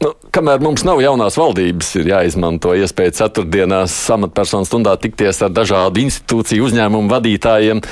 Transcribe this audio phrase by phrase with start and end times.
[0.00, 6.00] Nu, kamēr mums nav jaunās valdības, ir jāizmanto iespēja ceturtdienās amatpersonu stundā tikties ar dažādu
[6.00, 7.82] institūciju uzņēmumu vadītājiem.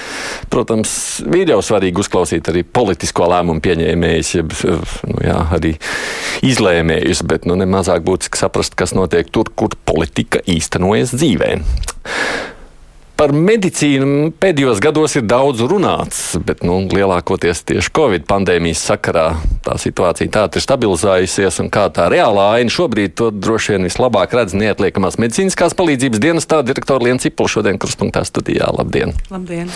[0.48, 0.94] Protams,
[1.36, 5.74] ir jau svarīgi uzklausīt arī politisko lēmumu pieņēmējus, jeb nu, jā, arī
[6.48, 11.58] izlēmējus, bet nu, nemazāk būtiski saprast, kas notiek tur, kur politika īstenojas dzīvē.
[13.18, 19.24] Par medicīnu pēdējos gados ir daudz runāts, bet nu, lielākoties tieši Covid pandēmijas sakarā
[19.66, 24.36] tā situācija tāda ir stabilizējusies, un kā tā reālā aina šobrīd to droši vien vislabāk
[24.38, 28.70] redz neatliekamās medicīniskās palīdzības dienestā direktora Liena Cipula šodien krustpunktā studijā.
[28.78, 29.16] Labdien!
[29.34, 29.74] Labdien!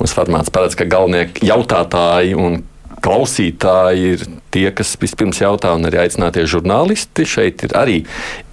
[0.00, 2.62] Mums formāts paredz, ka galvenie jautātāji un
[3.04, 7.26] klausītāji ir tie, kas vispirms jautā, un arī aicinātie žurnālisti.
[7.28, 7.98] Šeit ir arī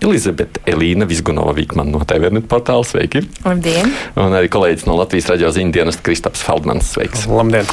[0.04, 2.86] Elizabete Elīna Vizgunova Vikmana no TVNet portāla.
[2.88, 3.24] Sveiki!
[3.46, 3.92] Labdien!
[4.20, 6.92] Un arī kolēģis no Latvijas raidījuma ziņu dienas Kristaps Feldmans.
[6.96, 7.26] Sveiks!
[7.32, 7.70] Labdien!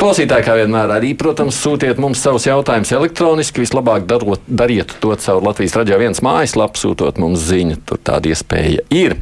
[0.00, 3.64] Klausītāji, kā vienmēr, arī, protams, sūtiet mums savus jautājumus elektroniski.
[3.64, 7.82] Vislabāk darot, dariet to caur Latvijas raidījuma viens mājaslapu, sūtot mums ziņu.
[7.88, 9.18] Tur tāda iespēja ir.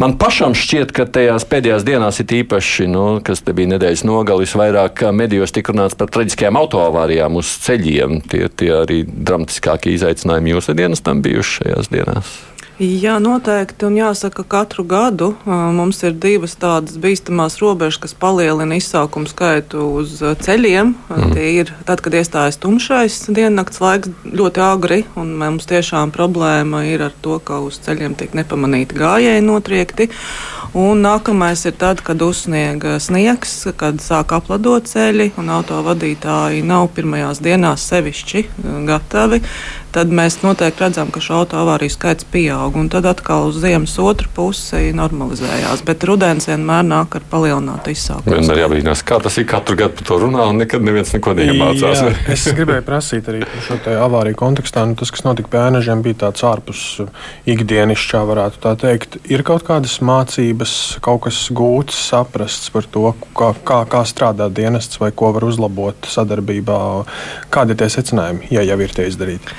[0.00, 4.54] Man pašam šķiet, ka tajās pēdējās dienās ir īpaši, nu, kas te bija nedēļas nogalis,
[4.56, 8.22] vairāk medijos tika runāts par traģiskajām autoavārijām uz ceļiem.
[8.32, 12.32] Tie, tie arī dramatiskākie izaicinājumi jūsu dienestam bijuši šajās dienās.
[12.80, 13.84] Jā, noteikti.
[13.84, 19.84] Un jāsaka, ka katru gadu mums ir divas tādas bīstamās robežas, kas palielina izsaukumu skaitu
[20.00, 20.94] uz ceļiem.
[21.10, 21.34] Mm.
[21.36, 27.04] Tie ir tad, kad iestājas tumšais diennakts laiks ļoti agri, un mums tiešām problēma ir
[27.10, 30.08] ar to, ka uz ceļiem tiek nepamanīti gājēji notriekti.
[30.80, 37.44] Un nākamais ir tad, kad uzsniega sniegs, kad sāk apladot ceļi, un autovadītāji nav pirmajās
[37.44, 38.46] dienās sevišķi
[38.88, 39.42] gatavi
[39.94, 42.76] tad mēs noteikti redzam, ka šo autoavāriju skaits pieaug.
[42.78, 45.84] Un tad atkal uz ziemas otru pusi normalizējās.
[45.86, 48.36] Bet rudens vienmēr nāk ar palielinātu izsaukumu.
[48.36, 52.04] Vienmēr jābrīnās, kā tas ir katru gadu par to runā, un nekad neviens neko neiemācās.
[52.06, 54.84] Jā, es gribēju prasīt arī par šo avāriju kontekstā.
[54.88, 56.84] Nu, tas, kas notika pie ēnažiem, bija tāds ārpus
[57.50, 59.20] ikdienišķā, varētu tā teikt.
[59.30, 65.00] Ir kaut kādas mācības, kaut kas gūts, saprasts par to, kā, kā, kā strādā dienests
[65.02, 66.80] vai ko var uzlabot sadarbībā.
[67.52, 69.58] Kādi ir tie secinājumi, ja jau ir tie izdarīti?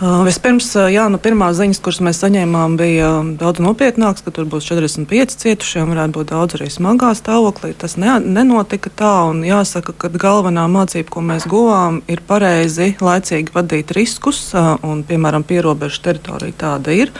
[0.00, 5.36] vispirms, jā, nu, pirmā ziņas, kuras mēs saņēmām, bija daudz nopietnākas, ka tur būs 45
[5.42, 7.72] cietušie varētu būt daudz arī smagā stāvoklī.
[7.78, 13.54] Tas ne, nenotika tā, un jāsaka, ka galvenā mācība, ko mēs guvām, ir pareizi laicīgi
[13.54, 17.14] vadīt riskus, un, piemēram, pierobežu teritorija tāda ir.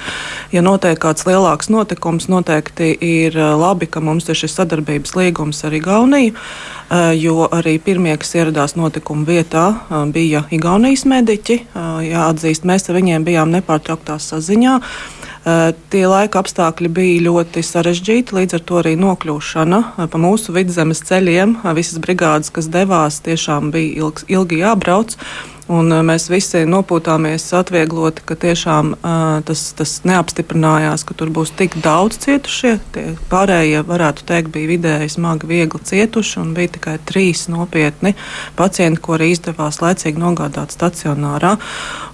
[0.54, 5.77] Ja notiek kāds lielāks notikums, noteikti ir labi, ka mums ir šis sadarbības līgums ar
[5.77, 6.37] Igauniju.
[7.16, 9.62] Jo arī pirmie, kas ieradās notikuma vietā,
[10.12, 11.56] bija Igaunijas mediķi.
[12.04, 14.78] Jāatzīst, mēs ar viņiem bijām nepārtrauktā saziņā.
[15.91, 19.81] Tie laika apstākļi bija ļoti sarežģīti, līdz ar to arī nokļūšana
[20.12, 21.56] pa mūsu vidzemes ceļiem.
[21.75, 25.16] Visas brigādes, kas devās, tiešām bija ilgs, ilgi jābrauc.
[25.72, 31.78] Un mēs visi nopūtāmies atviegloti, ka tiešām uh, tas, tas neapstiprinājās, ka tur būs tik
[31.81, 32.75] daudz cietušie.
[32.93, 38.12] Tie pārējie, varētu teikt, bija vidēji smagi, viegli cietuši, un bija tikai trīs nopietni
[38.59, 41.55] pacienti, ko arī izdevās laicīgi nogādāt stacionārā.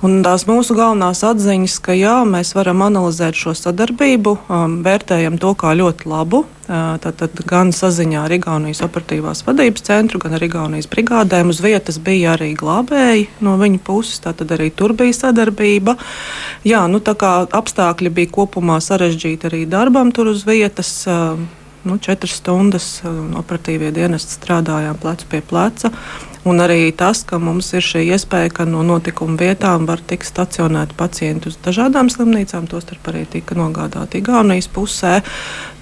[0.07, 5.57] Un tās mūsu galvenās atziņas, ka jā, mēs varam analizēt šo sadarbību, um, vērtējam to
[5.59, 6.45] kā ļoti labu.
[6.69, 12.35] Tātad gan saziņā ar Igaunijas operatīvās vadības centru, gan ar Igaunijas brigādēm uz vietas bija
[12.35, 14.21] arī glābēji no viņa puses.
[14.21, 15.97] Tātad arī tur bija sadarbība.
[16.69, 20.93] Jā, nu, apstākļi bija kopumā sarežģīti arī darbam tur uz vietas.
[21.89, 22.87] Nu, četras stundas
[23.39, 25.89] operatīvie dienesti strādājām plecu pie pleca.
[26.49, 30.97] Un arī tas, ka mums ir šī iespēja, ka no notikuma vietām var tikt stacionēti
[30.99, 35.19] pacienti uz dažādām slimnīcām, tostarp arī tika nogādāti Igaunijas pusē.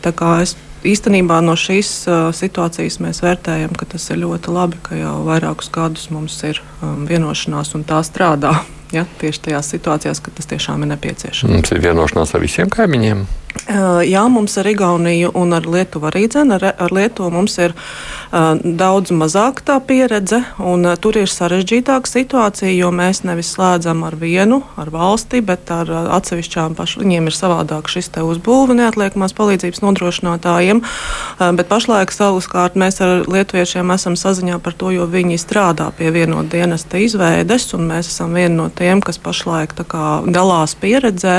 [0.05, 0.55] Tā kā es
[0.85, 5.71] īstenībā no šīs uh, situācijas mēs vērtējam, ka tas ir ļoti labi, ka jau vairākus
[5.73, 8.57] gadus mums ir um, vienošanās un tā strādā.
[8.95, 11.51] Ja, tieši tajās situācijās, kad tas tiešām ir nepieciešams.
[11.51, 13.25] Mums ir vienošanās ar visiem kaimiņiem.
[13.67, 16.55] Jā, mums ar Igauniju un ar Lietuvu arī dzene.
[16.55, 22.07] Ar, ar Lietuvu mums ir uh, daudz mazāk tā pieredze, un uh, tur ir sarežģītāka
[22.11, 27.03] situācija, jo mēs nevis slēdzam ar vienu, ar valsti, bet ar uh, atsevišķām pašām.
[27.07, 33.27] Viņiem ir savādāk šis te uzbūve neatliekamās palīdzības nodrošinātājiem, uh, bet pašlaik savukārt mēs ar
[33.27, 38.37] lietuviešiem esam saziņā par to, jo viņi strādā pie vienot dienesta izveides, un mēs esam
[38.37, 41.39] vieni no tiem, kas pašlaik kā, dalās pieredzē.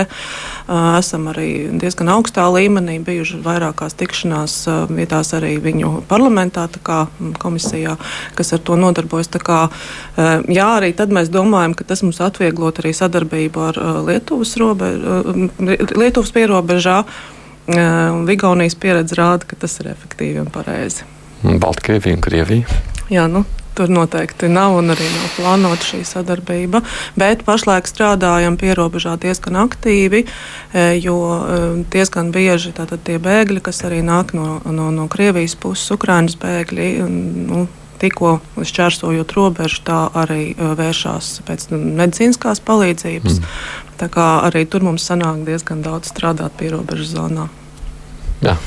[0.68, 1.50] Uh, esam arī
[1.80, 7.08] diezgan diezgan augstā līmenī, bijuši vairākās tikšanās vietās arī viņu parlamentā, kā
[7.40, 7.98] komisijā,
[8.36, 9.28] kas ar to nodarbojas.
[9.44, 9.70] Kā,
[10.48, 14.92] jā, arī tad mēs domājam, ka tas mums atvieglot arī sadarbību ar Lietuvas, robe,
[15.60, 17.04] Lietuvas pierobežā.
[17.68, 21.04] Vigaunijas pieredze rāda, ka tas ir efektīvi un pareizi.
[21.44, 22.78] Baltkrievija un Krievija.
[23.12, 23.44] Jā, nu,
[23.78, 26.82] Tur noteikti nav un arī nav plānota šī sadarbība.
[27.20, 31.60] Bet pašlaik strādājam pierobežā diezgan aktīvi, e, jo e,
[31.94, 36.90] diezgan bieži tie bēgļi, kas arī nāk no, no, no Krievijas puses, Ukraiņas bēgļi.
[37.52, 37.68] Nu,
[38.02, 43.40] tikko šķērsojot robežu, tā arī e, vēršās pēc medicīniskās palīdzības.
[43.40, 43.56] Mm.
[44.02, 47.48] Tā kā arī tur mums sanāk diezgan daudz strādāt pie robežas zonā.
[48.42, 48.58] Jā.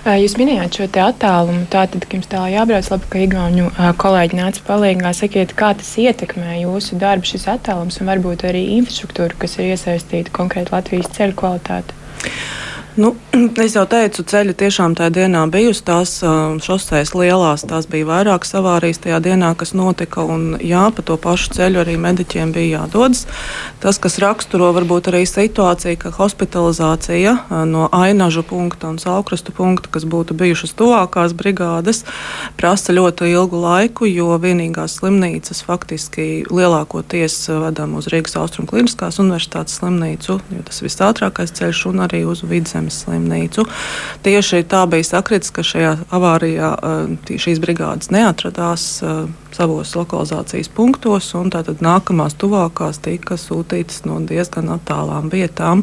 [0.00, 3.66] Jūs minējāt šo attālumu, tātad, ka jums tā jābrauc, labi, ka Igaunu
[4.00, 5.12] kolēģi nāca palīdzīgā.
[5.18, 10.32] Sakiet, kā tas ietekmē jūsu darbu, šis attālums un varbūt arī infrastruktūru, kas ir iesaistīta
[10.32, 11.92] konkrēti Latvijas ceļu kvalitāte?
[12.96, 13.14] Nu,
[13.64, 15.84] es jau teicu, ceļi tiešām tajā dienā bijusi.
[15.86, 16.16] Tās
[16.64, 20.24] šoseis lielās, tās bija vairākas avārijas tajā dienā, kas notika.
[20.26, 23.26] Un, jā, pa to pašu ceļu arī mediķiem bija jādodas.
[23.82, 27.36] Tas, kas raksturo varbūt arī situāciju, ka hospitalizācija
[27.70, 32.02] no ainažu punkta un saukrastu punkta, kas būtu bijušas tuvākās brigādes,
[32.58, 39.78] prasa ļoti ilgu laiku, jo vienīgās slimnīcas faktiski lielākoties vedam uz Rīgas Austrum Kliniskās universitātes
[39.78, 43.66] slimnīcu, jo tas visātrākais ceļš un arī uz vidus zemes slimnīcu.
[44.24, 51.32] Tieši tā bija sakritis, ka šajā avārijā eh, šīs brigādes neatradās eh, savos lokalizācijas punktos,
[51.34, 55.82] un tātad nākamās tuvākās tika sūtītas no diezgan attālām vietām.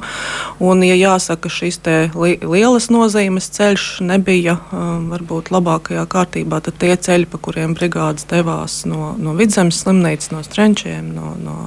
[0.64, 1.82] Un, ja jāsaka, šis
[2.16, 8.26] li lielas nozīmes ceļš nebija um, varbūt labākajā kārtībā, tad tie ceļi, pa kuriem brigādes
[8.32, 11.58] devās no, no vidzemes slimnīcas, no strenčiem, no, no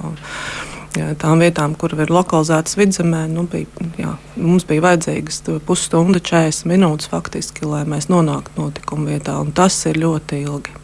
[0.94, 7.10] tām vietām, kur ir lokalizētas vidzemē, nu, bija, jā, mums bija vajadzīgas pusstunda, 40 minūtes
[7.12, 10.79] faktiski, lai mēs nonāktu notikuma vietā, tas ir ļoti ilgi.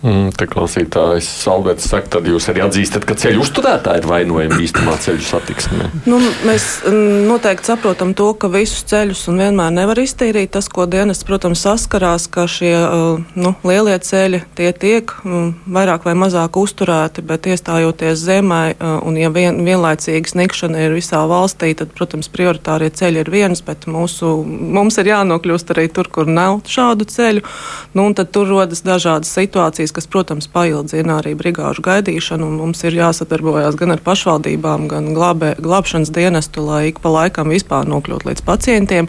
[0.00, 4.94] Mm, te klausītājs Alberts saka, tad jūs arī atzīstat, ka ceļu uzturētāji ir vainojami īstenībā
[5.04, 5.88] ceļu satiksmē.
[6.08, 6.16] Nu,
[6.48, 10.54] mēs mm, noteikti saprotam to, ka visus ceļus un vienmēr nevar iztīrīt.
[10.54, 16.08] Tas, ko dienas, protams, saskarās, ka šie uh, nu, lielie ceļi tie tiek mm, vairāk
[16.08, 21.74] vai mazāk uzturēti, bet iestājoties zemē uh, un ja vien, vienlaicīgi sniegšana ir visā valstī,
[21.76, 26.62] tad, protams, prioritārie ceļi ir viens, bet mūsu, mums ir jānokļūst arī tur, kur nav
[26.64, 27.44] šādu ceļu.
[27.92, 32.50] Nu, tad tur rodas dažādas situācijas situācijas, kas, protams, paildzina arī brigāžu gaidīšanu.
[32.58, 37.86] Mums ir jāsadarbojas gan ar pašvaldībām, gan glābē, glābšanas dienestu, lai ik pa laikam vispār
[37.86, 39.08] nokļūtu līdz pacientiem.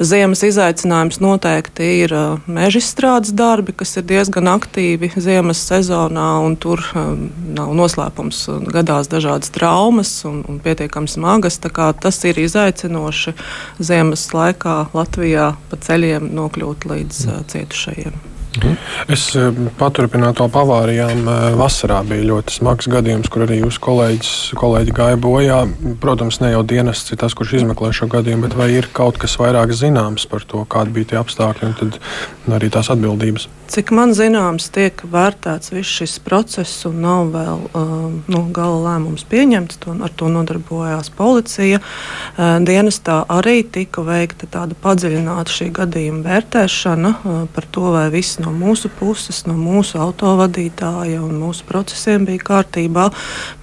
[0.00, 2.14] Ziemas izaicinājums noteikti ir
[2.46, 8.48] meža izstrādes darbi, kas ir diezgan aktīvi ziemas sezonā, un tur nav noslēpums.
[8.72, 11.58] Gadās dažādas traumas un, un pietiekami smagas.
[11.62, 13.34] Tas ir izaicinoši
[13.80, 18.31] ziemas laikā Latvijā pa ceļiem nokļūt līdz uh, cietušajiem.
[19.08, 19.48] Es eh,
[19.80, 21.22] paturpinātu to pavārijām.
[21.24, 25.62] Eh, vasarā bija ļoti smags gadījums, kur arī jūsu kolēģis, kolēģi gāja bojā.
[26.02, 29.38] Protams, ne jau dienests ir tas, kurš izmeklē šo gadījumu, bet vai ir kaut kas
[29.40, 31.98] vairāk zināms par to, kādi bija tie apstākļi un tad
[32.52, 33.48] arī tās atbildības?
[33.72, 37.92] Cik man zināms, tiek vērtēts viss šis process un nav vēl uh,
[38.28, 39.80] nu, gala lēmums pieņemts.
[39.82, 41.80] To, ar to nodarbojās policija.
[42.36, 47.14] Dienestā arī tika veikta tāda padziļināta šī gadījuma vērtēšana
[47.54, 53.08] par to, vai viss no mūsu puses, no mūsu autovadītāja un mūsu procesiem bija kārtībā.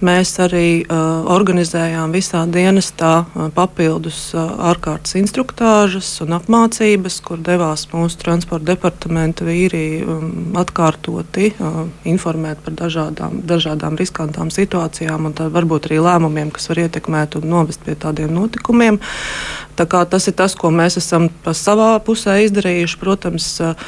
[0.06, 7.88] Mēs arī uh, organizējām visā dienestā uh, papildus uh, ārkārtas instruktāžas un apmācības, kur devās
[7.94, 15.90] mūsu transporta departamenta vīrieši um, atkārtoti uh, informēt par dažādām, dažādām riskantām situācijām un varbūt
[15.90, 19.00] arī lēmumiem, kas var ietekmēt un novest pie tādiem notikumiem.
[19.80, 23.00] Tā tas ir tas, ko mēs esam savā pusē izdarījuši.
[23.00, 23.88] Protams, uh,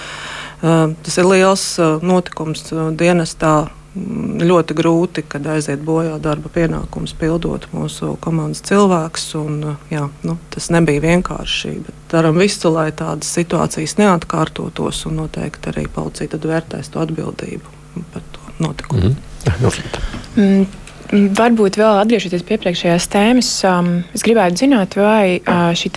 [0.62, 7.68] tas ir liels uh, notikums uh, dienestā ļoti grūti, kad aiziet bojā darba pienākums, pildot
[7.76, 9.26] mūsu komandas cilvēks.
[9.40, 9.58] Un,
[9.92, 11.74] jā, nu, tas nebija vienkārši.
[12.12, 17.76] Darām visu, lai tādas situācijas neatkārtotos, un noteikti arī policija vērtēs to atbildību
[18.14, 19.12] par to notikumu.
[19.12, 20.64] Mm.
[21.12, 25.92] Mm, varbūt vēl atgriežoties pie priekšējās tēmas, um, es gribētu zināt, vai uh, šī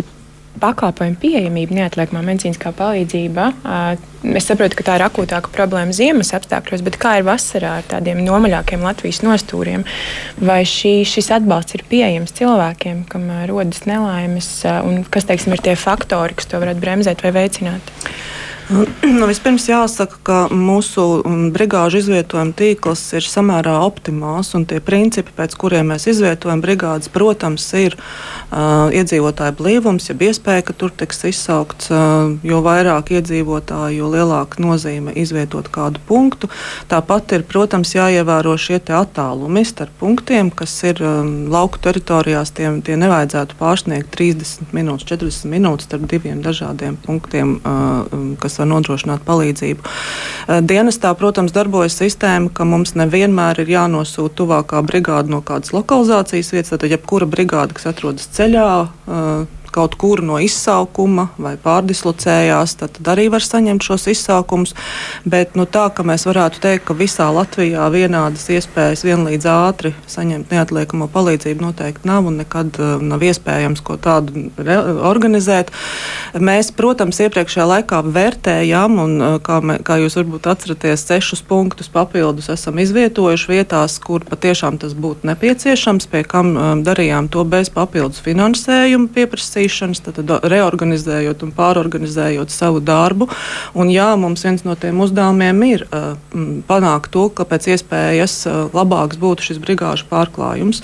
[0.63, 3.49] pakalpojumu pieejamība, neatliekamā medicīniskā palīdzība.
[4.35, 8.23] Es saprotu, ka tā ir akūtāka problēma ziemas apstākļos, bet kā ir vasarā ar tādiem
[8.25, 9.85] nomaļākiem Latvijas nostūriem?
[10.41, 14.51] Vai šī, šis atbalsts ir pieejams cilvēkiem, kam rodas nelaimes,
[14.87, 17.95] un kas teiksim, ir tie faktori, kas to varētu bremzēt vai veicināt?
[19.19, 24.55] Nu, vispirms jāsaka, ka mūsu mm, brigāžu izvietojuma tīkls ir samērā optimāls.
[24.71, 30.77] Tie principi, pēc kuriem mēs izvietojam brigādes, protams, ir uh, iedzīvotāju blīvums, ja iespēja, ka
[30.81, 36.49] tur tiks izsaukts, uh, jo vairāk iedzīvotāju, jo lielāka nozīme izvietot kādu punktu.
[36.89, 42.55] Tāpat ir, protams, jāievēro šie attālumi starp punktiem, kas ir um, lauku teritorijās.
[42.57, 48.63] Tiem, tie nevajadzētu pārsniegt 30 minūtes, 40 minūtes starp diviem dažādiem punktiem, uh, kas kas
[48.63, 49.83] var nodrošināt palīdzību.
[49.85, 56.53] Eh, dienestā, protams, darbojas sistēma, ka mums nevienmēr ir jānosūta tuvākā brigāde no kādas lokalizācijas
[56.55, 56.71] vietas.
[56.75, 63.11] Tad, jebkura brigāde, kas atrodas ceļā, eh, kaut kur no izsaukuma vai pārdislocējās, tad, tad
[63.15, 64.75] arī var saņemt šos izsaukumus.
[65.27, 70.53] Bet nu, tā, ka mēs varētu teikt, ka visā Latvijā vienādas iespējas vienlīdz ātri saņemt
[70.55, 74.47] neatliekamo palīdzību noteikti nav un nekad uh, nav iespējams ko tādu
[75.05, 75.73] organizēt.
[76.39, 81.91] Mēs, protams, iepriekšējā laikā vērtējām, un uh, kā, mē, kā jūs varbūt atceraties, sešus punktus
[81.93, 87.73] papildus esam izvietojuši vietās, kur patiešām tas būtu nepieciešams, pie kam um, darījām to bez
[87.75, 93.29] papildus finansējuma pieprasījuma darīšanas, tad reorganizējot un pārorganizējot savu darbu.
[93.75, 96.15] Un, jā, mums viens no tiem uzdevumiem ir uh,
[96.69, 100.83] panākt to, ka pēc iespējas uh, labāks būtu šis brigāžu pārklājums.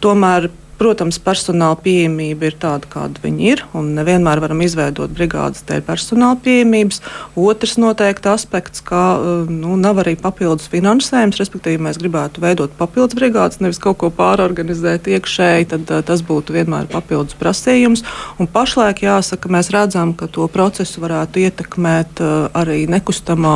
[0.00, 5.84] Tomēr Protams, personāla pieejamība ir tāda, kāda viņi ir, un nevienmēr varam izveidot brigādes dēļ
[5.86, 6.98] personāla pieejamības.
[7.38, 13.14] Otrs noteikti aspekts, ka eh, nu, nav arī papildus finansējums, respektīvi mēs gribētu veidot papildus
[13.18, 18.02] brigādes, nevis kaut ko pārorganizēt iekšēji, tad uh, tas būtu vienmēr papildus prasījums.
[18.42, 23.54] Un pašlaik jāsaka, mēs redzam, ka to procesu varētu ietekmēt uh, arī nekustamā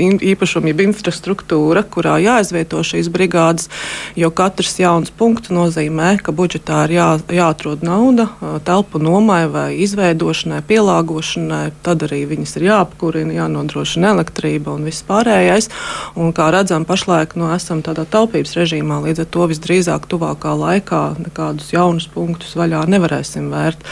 [0.00, 3.68] īpašuma, jeb infrastruktūra, kurā jāizvieto šīs brigādes,
[4.16, 8.28] jo katrs jauns punkts nozīmē nozīmē, ka budžetā ir jā, jāatrod nauda
[8.64, 11.72] telpu nomai vai izveidošanai, pielāgošanai.
[11.82, 15.70] Tad arī viņas ir jāapkurina, jānodrošina elektrība un viss pārējais.
[16.16, 21.02] Un, kā redzam, pašlaik nu, esam tādā taupības režīmā, līdz ar to visdrīzāk tuvākā laikā
[21.20, 23.82] nekādus jaunus punktus vaļā nevarēsim vērt.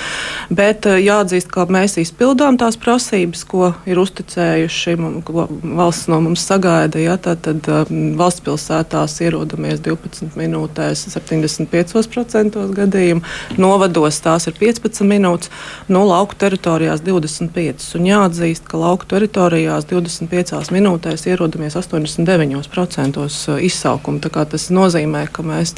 [0.51, 7.01] Bet jāatzīst, ka mēs izpildām tās prasības, ko ir uzticējuši, ko valsts no mums sagaida.
[7.03, 13.25] Ja, tad, tad valsts pilsētās ierodamies 12 minūtēs 75 5% gadījumu,
[13.61, 15.53] novados tās ir 15 minūtes,
[15.89, 17.89] no lauku teritorijās 25.
[17.99, 24.21] Un jāatzīst, ka lauku teritorijās 25 minūtēs ierodamies 89% uh, izsaukumu.
[24.29, 25.75] Tas nozīmē, ka mēs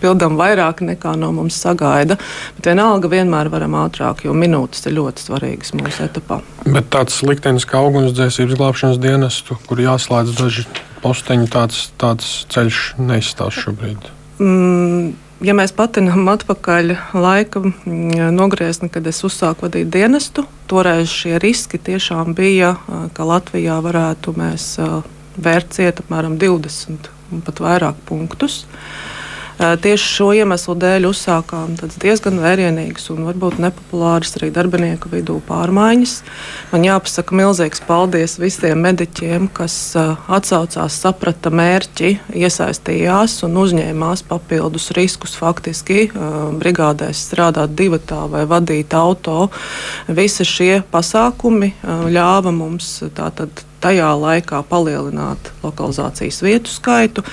[0.00, 2.18] pildām vairāk nekā no mums sagaida.
[2.56, 6.40] Bet vienalga vienmēr varam ātrāk, jo minūtes ir ļoti svarīgas mūsu etapā.
[6.66, 10.66] Bet tāds liktenis kā ugunsdzēsības glābšanas dienestu, kur jāslēdz daži
[11.04, 14.10] posteņi, tāds, tāds ceļš neizstāsta šobrīd.
[14.42, 15.14] Mm,
[15.44, 21.78] ja mēs patinām atpakaļ laika mm, nogriezni, kad es uzsāku vadīt dienestu, toreiz šie riski
[21.78, 22.76] tiešām bija,
[23.16, 24.74] ka Latvijā varētu mēs
[25.36, 28.64] vērt ciet apmēram 20 un pat vairāk punktus.
[28.64, 29.15] Uh,
[29.56, 36.12] Tieši šo iemeslu dēļ uzsākām diezgan vērienīgas un varbūt nepopulāras arī darbinieku vidū pārmaiņas.
[36.74, 45.38] Man jāpasaka milzīgs paldies visiem mediķiem, kas atsaucās, saprata mērķi, iesaistījās un uzņēmās papildus riskus.
[45.40, 46.10] Faktiski
[46.60, 49.48] brigādēs strādāt divatā vai vadīt auto.
[50.12, 51.72] Visi šie pasākumi
[52.12, 57.24] ļāva mums tātad tajā laikā palielināt lokalizācijas vietu skaitu.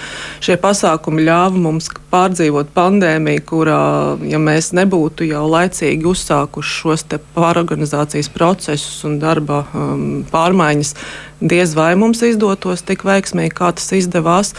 [0.44, 3.82] Šie pasākumi ļāva mums pārdzīvot pandēmiju, kurā,
[4.30, 10.94] ja mēs nebūtu jau laicīgi uzsākuši šos pārorganizācijas procesus un darba um, pārmaiņas,
[11.44, 14.54] diez vai mums izdotos tik veiksmīgi, kā tas izdevās.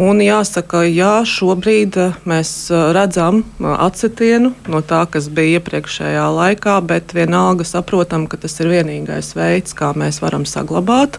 [0.00, 6.26] Un jāsaka, jā, šobrīd uh, mēs uh, redzam uh, atsitienu no tā, kas bija iepriekšējā
[6.38, 11.18] laikā, bet vienalga saprotam, ka tas ir vienīgais veids, kā mēs varam saglabāt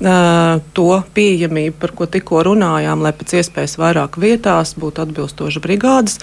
[0.00, 6.16] to pieejamību, par ko tikko runājām, lai pēc iespējas vairāk vietās būtu atbilstoši brigādes.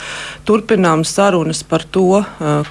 [0.49, 2.23] Turpinām sarunas par to,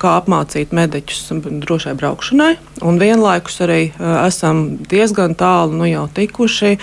[0.02, 1.30] kā apmācīt mediķus
[1.62, 3.80] drošai braukšanai, un vienlaikus arī
[4.26, 6.74] esam diezgan tālu nu, jau tikuši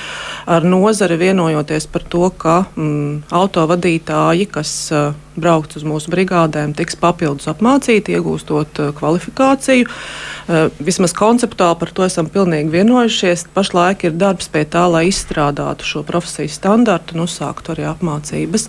[0.48, 4.74] ar nozari vienojoties par to, ka mm, autovadītāji, kas
[5.36, 9.90] braukt uz mūsu brigādēm, tiks papildus apmācīti, iegūstot kvalifikāciju.
[10.84, 13.48] Vismaz konceptuāli par to esam pilnīgi vienojušies.
[13.56, 18.68] Pašlaik ir darbs pie tā, lai izstrādātu šo profesiju standartu un uzsāktu arī apmācības.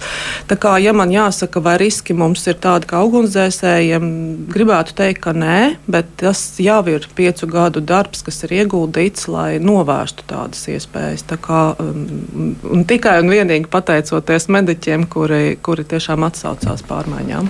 [0.51, 4.09] Tā kā, ja man jāsaka, vai riski mums ir tādi kā ugunsdzēsējiem,
[4.55, 5.59] gribētu teikt, ka nē,
[5.91, 11.27] bet tas jau ir piecu gadu darbs, kas ir ieguldīts, lai novērstu tādas iespējas.
[11.29, 17.49] Tā kā, um, un tikai un vienīgi pateicoties mediķiem, kuri, kuri tiešām atsauc atsaucās pārmaiņām.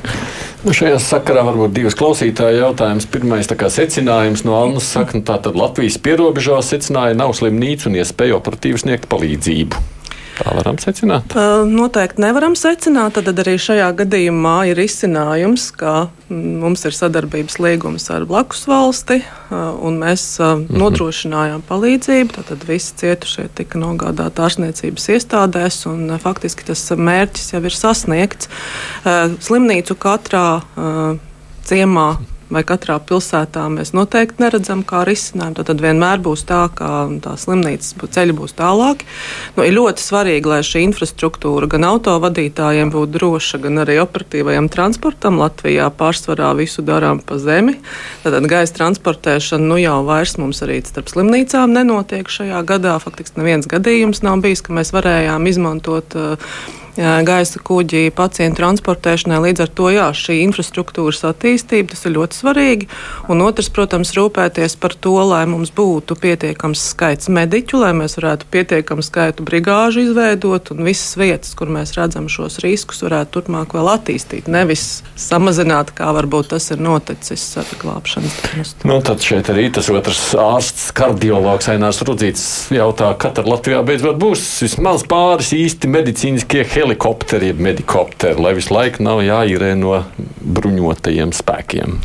[0.65, 3.07] Nu, šajā sakarā varbūt divas klausītāja jautājums.
[3.11, 8.85] Pirmais secinājums no Annas saka, ka nu, Latvijas pierobežās secināja nav slimnīca un iespēja operatīvi
[8.87, 9.91] sniegt palīdzību.
[10.35, 11.35] Tā varam secināt?
[11.71, 13.21] Noteikti nevaram secināt.
[13.23, 19.21] Tad arī šajā gadījumā ir izcinājums, ka mm, mums ir sadarbības līgums ar blakus valsti,
[19.55, 20.81] un mēs mhm.
[20.83, 22.47] nodrošinājām palīdzību.
[22.51, 28.51] Tad visi cietušie tika nogādāti ārstniecības iestādēs, un faktiski tas mērķis jau ir sasniegts.
[29.47, 30.49] Slimnīcu katrā
[31.65, 32.09] ciemā
[32.53, 35.65] vai katrā pilsētā mēs noteikti neredzam kā risinājumu.
[35.65, 39.09] Tad vienmēr būs tā, ka tā slimnīcas ceļi būs tālāki.
[39.57, 45.41] Nu, ir ļoti svarīgi, lai šī infrastruktūra gan autovadītājiem būtu droša, gan arī operatīvajam transportam.
[45.43, 47.79] Latvijā pārsvarā visu darām pa zemi.
[48.25, 52.99] Tad gaisa transportēšana nu, jau vairs mums arī starp slimnīcām nenotiek šajā gadā.
[53.03, 56.57] Faktiski neviens gadījums nav bijis, ka mēs varējām izmantot uh,
[56.97, 59.41] gaisa kuģi pacientu transportēšanai.
[59.49, 62.89] Līdz ar to jā, šī infrastruktūras attīstība tas ir ļoti svarīgi.
[63.33, 68.49] Un otrs, protams, rūpēties par to, lai mums būtu pietiekams skaits mediķu, lai mēs varētu
[68.55, 73.91] pietiekamu skaitu brigāžu izveidot un visas vietas, kur mēs redzam šos riskus, varētu turpmāk vēl
[73.97, 74.51] attīstīt.
[74.51, 78.89] Nevis samazināt, kā varbūt tas ir noticis ar glābšanas dienestu.
[78.89, 84.45] Nu, tad šeit arī tas otrs ārsts, kardiologs Ainārs Rudzīts jautā, kad Latvijā beidzot būs
[84.63, 89.97] vismaz pāris īsti medicīniskie helēni helikopteri, jeb medikopteri, lai visu laiku nav jāīrē no
[90.59, 91.99] bruņotajiem spēkiem.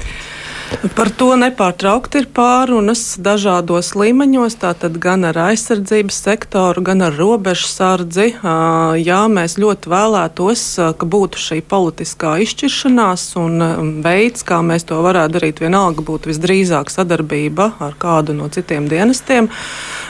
[0.96, 8.28] Par to nepārtraukti ir pārunas dažādos līmeņos, tātad gan ar aizsardzības sektoru, gan ar robežsardzi.
[9.02, 10.66] Jā, mēs ļoti vēlētos,
[11.00, 16.94] ka būtu šī politiskā izšķiršanās un veids, kā mēs to varētu darīt, vienalga būtu visdrīzāk
[16.94, 19.50] sadarbība ar kādu no citiem dienestiem.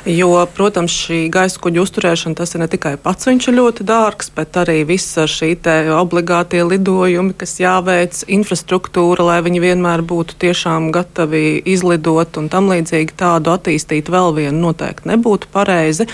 [0.09, 4.31] Jo, protams, šī gaisa kuģa uzturēšana tas ir ne tikai pats viņš ir ļoti dārgs,
[4.35, 5.55] bet arī visa šī
[5.95, 12.69] obligātie lidojumi, kas jāveic, infrastruktūra, lai viņi vienmēr būtu tie tiešām gatavi izlidot un tam
[12.71, 16.07] līdzīgi tādu attīstīt vēl vienu noteikti nebūtu pareizi,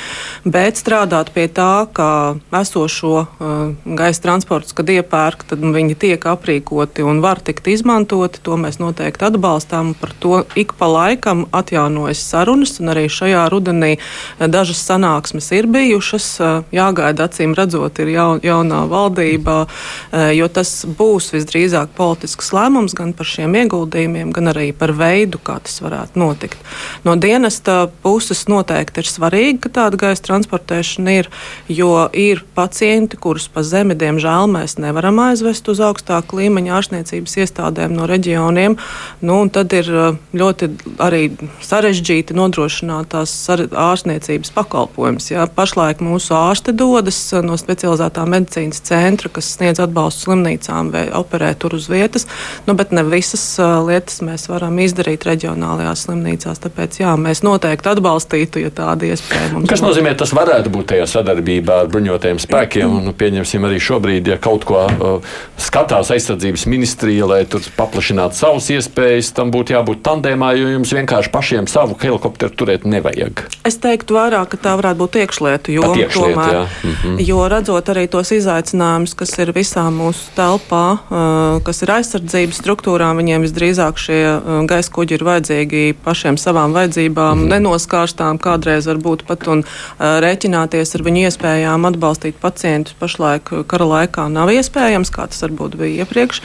[0.44, 3.54] bet strādāt pie tā, ka esošo uh,
[3.86, 8.42] gaisa transports, kad iepērk, tad viņi tiek aprīkoti un var tikt izmantoti.
[8.46, 9.94] To mēs noteikti atbalstām.
[10.00, 13.96] Par to ik pa laikam atjaunojas sarunas, un arī šajā rudenī
[14.40, 16.30] dažas sanāksmes ir bijušas.
[16.40, 22.96] Uh, jāgaida, acīm redzot, ir jaun, jaunā valdība, uh, jo tas būs visdrīzāk politisks lēmums
[22.98, 26.58] gan par šiem ieguldījumiem jautājumiem, gan arī par veidu, kā tas varētu notikt.
[27.04, 31.30] No dienesta puses noteikti ir svarīgi, ka tāda gaisa transportēšana ir,
[31.68, 37.96] jo ir pacienti, kurus pa zemi, diemžēl, mēs nevaram aizvest uz augstāku līmeņa ārstniecības iestādēm
[37.96, 38.78] no reģioniem.
[39.22, 45.32] Nu, tad ir uh, ļoti arī sarežģīti nodrošināt tās ārstniecības pakalpojumus.
[45.32, 45.48] Ja?
[45.48, 51.54] Pašlaik mūsu ārsti dodas uh, no specializētā medicīnas centra, kas sniedz atbalstu slimnīcām vai operē
[51.60, 52.26] tur uz vietas,
[52.66, 56.60] nu, bet ne visas uh, lietas lietas mēs varam izdarīt reģionālajās slimnīcās.
[56.64, 59.70] Tāpēc jā, mēs noteikti atbalstītu, ja tāda iespēja mums ir.
[59.70, 62.88] Kas nozīmē, tas varētu būt tajā sadarbībā ar bruņotajiem spēkiem?
[62.90, 68.38] Un, nu, pieņemsim arī šobrīd, ja kaut ko uh, skatās aizsardzības ministrija, lai tur paplašinātu
[68.38, 73.46] savas iespējas, tam būtu jābūt tandēmā, jo jums vienkārši pašiem savu helikopteru turēt nevajag.
[73.68, 75.94] Es teiktu vairāk, ka tā varētu būt iekšlietu joma.
[76.16, 77.16] Tomēr, mm -hmm.
[77.26, 83.18] Jo redzot arī tos izaicinājumus, kas ir visā mūsu telpā, uh, kas ir aizsardzības struktūrām,
[83.18, 87.52] viņiem visdrīzāk šie uh, gaisa kuģi ir vajadzīgi pašiem savām vajadzībām, mm.
[87.54, 93.90] nenoskārstām, kādreiz varbūt pat un uh, rēķināties ar viņu iespējām atbalstīt pacientus pašlaik uh, kara
[93.90, 96.42] laikā nav iespējams, kā tas varbūt bija iepriekš.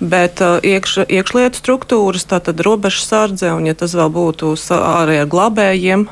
[0.00, 6.06] Bet iekš, iekšlietu struktūras, tātad robežu sardze, un ja tas vēl būtu arī ar glabējiem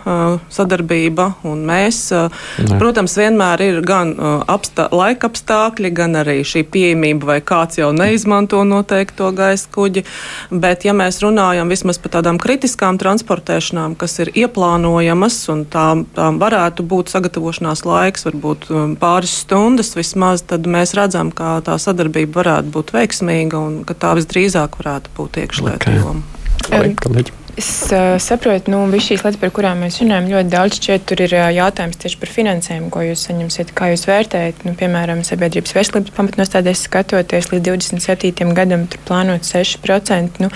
[0.52, 2.78] sadarbība un mēs, ne.
[2.80, 4.14] protams, vienmēr ir gan
[4.50, 10.04] apstā, laika apstākļi, gan arī šī pieejamība vai kāds jau neizmanto noteikto gaisa kuģi.
[10.50, 16.02] Bet, Bet, ja mēs runājam vismaz par tādām kritiskām transportēšanām, kas ir ieplānojamas, un tām,
[16.12, 21.78] tām varētu būt sagatavošanās laiks, varbūt um, pāris stundas vismaz, tad mēs redzam, ka tā
[21.80, 26.02] sadarbība varētu būt veiksmīga un ka tā visdrīzāk varētu būt iekšlietu okay.
[26.02, 27.40] joma.
[27.56, 31.20] Es uh, saprotu, nu, visas šīs lietas, par kurām mēs runājam, ļoti daudz šķiet, tur
[31.22, 34.64] ir uh, jautājums tieši par finansējumu, ko jūs saņemsiet, kā jūs vērtējat.
[34.66, 38.50] Nu, piemēram, sabiedrības veselības pamatnostādēs skatoties līdz 27.
[38.58, 40.42] gadam, tur plānot 6%.
[40.42, 40.50] Nu,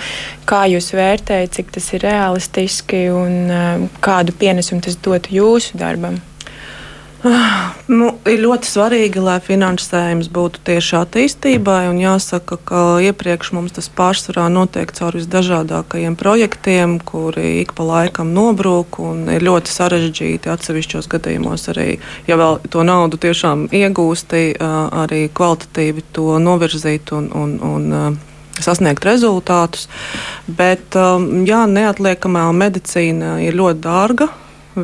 [0.49, 6.19] kā jūs vērtējat, cik tas ir realistiski un uh, kādu pienesumu tas dotu jūsu darbam?
[7.89, 11.81] Nu, ir ļoti svarīgi, lai finansējums būtu tieši attīstībai.
[11.99, 18.99] Jāsaka, ka iepriekš mums tas pārsvarā notiek caur visdažādākajiem projektiem, kuri ik pa laikam nobrūk.
[19.33, 21.87] Ir ļoti sarežģīti atsevišķos gadījumos arī,
[22.29, 28.19] ja vēl to naudu tiešām iegūsti, arī kvalitatīvi to novirzīt un, un, un
[28.59, 29.87] sasniegt rezultātus.
[30.45, 34.29] Bet jā, neatliekamā medicīna ir ļoti dārga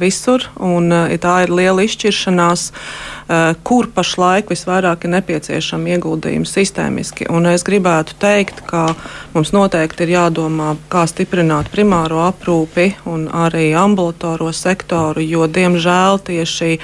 [0.01, 7.29] visur, un uh, tā ir liela izšķiršanās, uh, kur pašlaik visvairāk ir nepieciešama ieguldījuma sistēmiski.
[7.33, 8.87] Un es gribētu teikt, ka
[9.33, 16.79] mums noteikti ir jādomā, kā stiprināt primāro aprūpi un arī ambulatoro sektoru, jo diemžēl tieši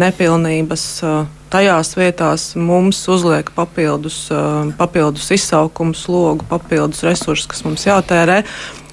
[0.00, 1.24] nepilnības uh,
[1.54, 4.26] tajās vietās mums uzliek papildus,
[4.78, 8.40] papildus izsaukumu slogu, papildus resursus, kas mums jātērē.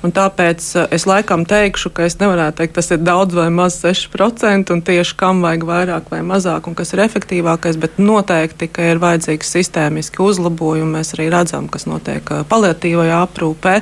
[0.02, 3.78] Un tāpēc eh, es laikam teikšu, ka es nevarētu teikt, tas ir daudz vai maz
[3.84, 8.88] 6%, un tieši kam vajag vairāk vai mazāk, un kas ir efektīvākais, bet noteikti, ka
[8.94, 10.98] ir vajadzīgs sistēmiski uzlabojumi.
[10.98, 13.76] Mēs arī redzam, kas notiek eh, paliatīvajā aprūpē.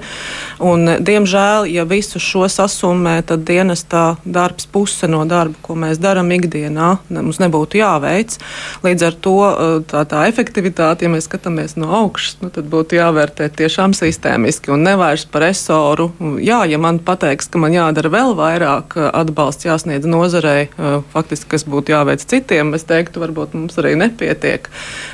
[0.67, 6.33] Un, diemžēl, ja visu šo sasummē, tad dienestā darbs puse no darba, ko mēs darām
[6.35, 8.35] ikdienā, mums nebūtu jāveic.
[8.83, 12.99] Līdz ar to eh, tā, tā efektivitāte, ja mēs skatāmies no augšas, nu, tad būtu
[12.99, 16.08] jāvērtē tiešām sistēmiski un nevairs par esoru
[16.43, 21.51] jā, ja man pateiks, ka man jādara vēl vairāk eh, atbalsts jāsniedz nozarei, eh, faktiski,
[21.55, 24.69] kas būtu jāveic citiem, es teiktu, varbūt mums arī nepietiek.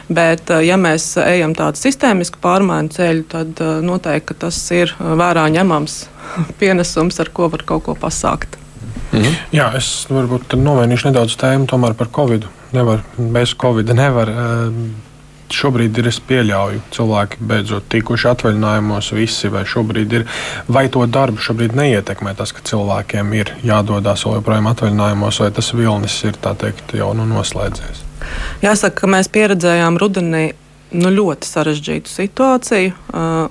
[0.09, 5.97] Bet, eh, ja mēs ejam tādu sistēmisku pārmaiņu ceļu, tad noteikti tas ir vērā ņemams
[6.61, 8.59] pienesums, ar ko var kaut ko pasākt.
[9.11, 9.33] Mhm.
[9.55, 12.47] Jā, es varbūt novēnīšu nedaudz tēmu par Covid.
[12.75, 14.31] Nevar, bez Covid nevar.
[15.55, 20.25] Šobrīd ir, es pieļauju, cilvēki beidzot tikuši atvaļinājumos, visi vai šobrīd ir,
[20.67, 25.71] vai to darbu šobrīd neietekmē tas, ka cilvēkiem ir jādodas vēl joprojām atvaļinājumos, vai tas
[25.77, 28.03] vilnis ir teikt, jau nu, noslēdzies?
[28.65, 30.45] Jāsaka, ka mēs pieredzējām rudenī
[30.95, 32.93] nu, ļoti sarežģītu situāciju.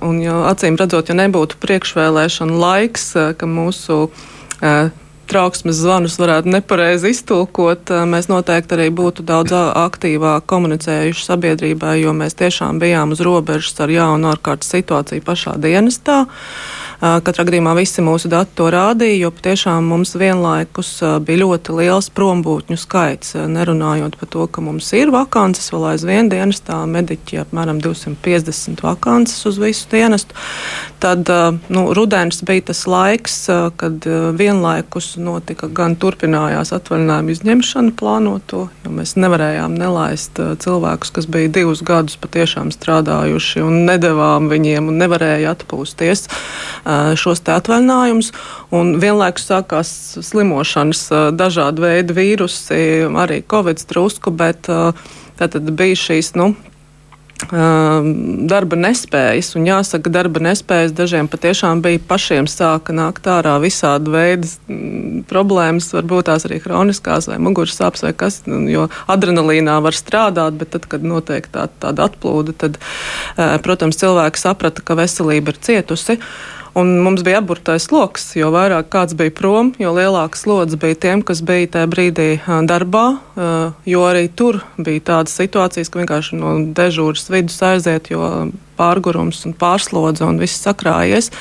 [0.05, 4.05] Un, jo, acīm redzot, ja nebūtu priekšvēlēšana laiks, ka mūsu
[5.29, 12.13] trauksmes zvanus varētu nepareizi iztulkot, eh, mēs noteikti arī būtu daudz aktīvāk komunicējuši sabiedrībai, jo
[12.13, 16.25] mēs tiešām bijām uz robežas ar jaunu ārkārtas situāciju pašā dienestā.
[17.01, 20.91] Katrā gadījumā visi mūsu dati to rādīja, jo patiešām mums vienlaikus
[21.27, 23.35] bija ļoti liels prombūtņu skaits.
[23.51, 29.59] Nerunājot par to, ka mums ir vakances, vēl aizvien dienestā mediķi apmēram 250 vakances uz
[29.59, 30.37] visu dienestu.
[31.03, 31.29] Tad
[31.69, 33.35] nu, rudens bija tas laiks,
[33.77, 34.07] kad
[34.39, 41.83] vienlaikus notika gan turpinājās atvaļinājuma izņemšana plānoto, jo mēs nevarējām nelaist cilvēkus, kas bija divus
[41.85, 46.25] gadus patiešām strādājuši un nedavām viņiem un nevarēja atpūsties
[47.19, 48.31] šos atvaļinājumus.
[48.71, 49.89] Vienlaikus sākās
[50.25, 56.35] slimošanas, dažādi veidi vīrusi, arī covid drusku, bet tātad bija šīs.
[56.39, 56.53] Nu,
[57.45, 59.51] darba nespējas.
[59.59, 64.47] Un jāsaka, darba nespējas dažiem patiešām bija pašiem sāka nākt ārā visādi veidi
[65.27, 70.71] problēmas, varbūt tās arī hroniskās vai muguras sāpes vai kas, jo adrenalīnā var strādāt, bet
[70.77, 72.79] tad, kad notiek tā, tāda atplūde, tad,
[73.67, 76.19] protams, cilvēki saprata, ka veselība ir cietusi.
[76.75, 81.21] Un mums bija aburtais lokus, jo vairāk kāds bija prom, jo lielāks slodzi bija tiem,
[81.23, 82.27] kas bija tajā brīdī
[82.67, 83.05] darbā,
[83.87, 89.55] jo arī tur bija tādas situācijas, ka vienkārši no dežūras vidus aiziet, jo pārgurums un
[89.57, 91.31] pārslodze un viss sakrājies.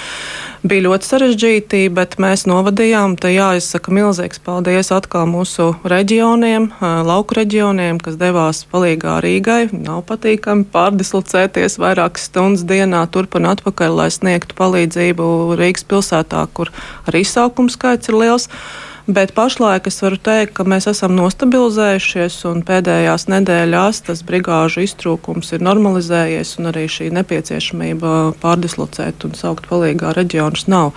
[0.65, 3.19] Bija ļoti sarežģīti, bet mēs novadījām.
[3.21, 6.71] Te jāizsaka milzīgs paldies atkal mūsu reģioniem,
[7.05, 9.69] lauku reģioniem, kas devās palīgā Rīgai.
[9.77, 15.29] Nav patīkami pārdislocēties vairākas stundas dienā turp un atpakaļ, lai sniegtu palīdzību
[15.61, 16.73] Rīgas pilsētā, kur
[17.05, 18.49] arī izsaukums skaits ir liels.
[19.07, 25.53] Bet pašlaik es varu teikt, ka mēs esam nostabilizējušies un pēdējās nedēļās tas brigāžu iztrūkums
[25.53, 30.97] ir normalizējies un arī šī nepieciešamība pārdislocēt un saukt palīgā reģionus nav.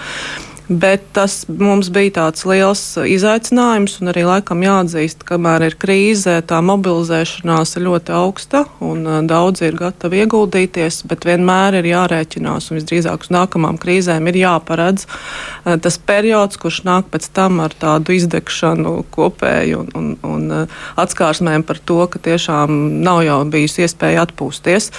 [0.68, 6.40] Bet tas mums bija tāds liels izaicinājums, un arī laikam jāatzīst, ka kamēr ir krīze,
[6.50, 12.68] tā mobilizēšanās ir ļoti augsta, un uh, daudzi ir gatavi ieguldīties, bet vienmēr ir jārēķinās,
[12.68, 17.76] un visdrīzāk uz nākamām krīzēm ir jāparedz uh, tas periods, kurš nāk pēc tam ar
[17.78, 22.76] tādu izdegšanu kopēju un, un, un uh, atskārsmēm par to, ka tiešām
[23.06, 24.90] nav jau bijusi iespēja atpūsties.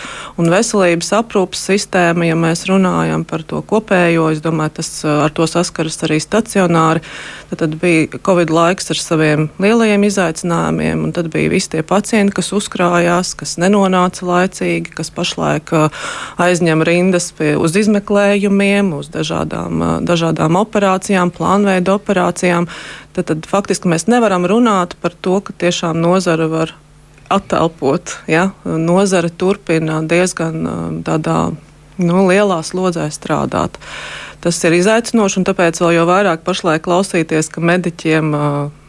[0.41, 5.49] Un veselības aprūpas sistēma, ja mēs runājam par to kopējo, es domāju, tas ar to
[5.59, 7.03] saskaras arī stacionāri.
[7.51, 12.37] Tad, tad bija Covid laiks ar saviem lielajiem izaicinājumiem, un tad bija visi tie pacienti,
[12.39, 15.73] kas uzkrājās, kas nenonāca laicīgi, kas pašlaik
[16.41, 22.69] aizņem rindas pie, uz izmeklējumiem, uz dažādām, dažādām operācijām, plānveida operācijām.
[23.17, 26.77] Tad, tad faktiski mēs nevaram runāt par to, ka tiešām nozara var
[27.29, 28.19] attelpot.
[28.31, 28.51] Ja?
[28.65, 31.41] Nozara turpina diezgan tādā
[31.99, 33.79] nu, lielā slodzē strādāt.
[34.43, 38.45] Tas ir izaicinoši, un tāpēc vēl vairāk pašlaik klausīties, ka mediķiem uh,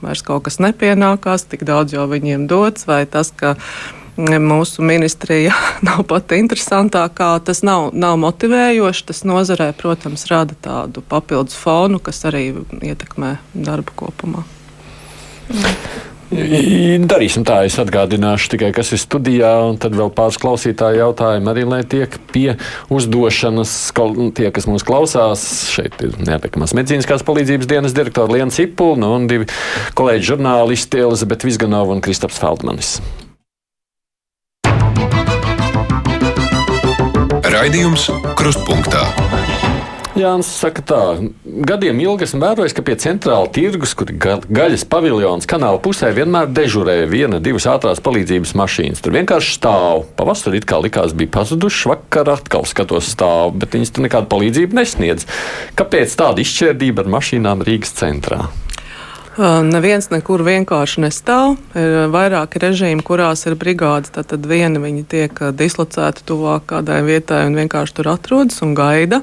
[0.06, 3.56] vairs kaut kas nepienākās, tik daudz jau viņiem dots, vai tas, ka
[4.20, 5.54] mūsu ministrija
[5.88, 7.32] nav pati interesantākā.
[7.46, 9.06] Tas nav, nav motivējoši.
[9.10, 14.46] Tas nozarē, protams, rada tādu papildus fonu, kas arī ietekmē darbu kopumā.
[16.30, 21.64] Darīsim tā, es atgādināšu tikai, kas ir studijā, un tad vēl pāris klausītāju jautājumu arī,
[21.66, 22.54] lai tiek pie
[22.94, 23.74] uzdošanas.
[24.38, 29.26] Tie, kas mūs klausās, šeit ir neatliekamās medicīniskās palīdzības dienas direktora Liena Cipula nu, un
[29.30, 29.50] divi
[29.98, 33.00] kolēģi žurnālisti Elizabete Vizganova un Kristaps Feldmanis.
[37.50, 38.06] Raidījums
[38.38, 39.29] Krustpunktā.
[40.20, 41.00] Jānis saka, tā,
[41.44, 46.52] gadiem ilgi esmu vērojis, ka pie centrāla tirgus, kur ir gaļas paviljons kanāla pusē, vienmēr
[46.54, 49.04] dežurē viena, divas ātrās palīdzības mašīnas.
[49.04, 50.06] Tur vienkārši stāv.
[50.20, 54.82] Pavasarī it kā likās, bija pazudušas, vakar atkal skatos stāv, bet viņas tur nekādu palīdzību
[54.82, 55.28] nesniedz.
[55.80, 58.48] Kāpēc tāda izšķērdība ar mašīnām Rīgas centrā?
[59.40, 61.54] Neviens nekur vienkārši nestāv.
[61.78, 64.12] Ir vairāki režīmi, kurās ir brigādes.
[64.12, 69.22] Tad viena viņi tiek dislocēta tuvāk kādai vietai un vienkārši tur atrodas un gaida.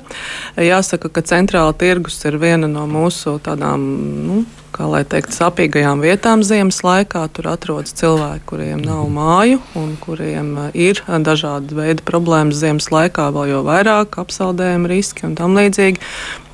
[0.56, 3.84] Jāsaka, ka centrāla tirgus ir viena no mūsu tādām.
[4.24, 4.40] Nu,
[4.76, 7.24] kā lai teikt, sapīgajām vietām ziemas laikā.
[7.32, 13.30] Tur atrodas cilvēki, kuriem nav māju un kuriem uh, ir dažādi veidi problēmas ziemas laikā,
[13.34, 16.02] vēl jau vairāk apsaldējuma riski un tam līdzīgi.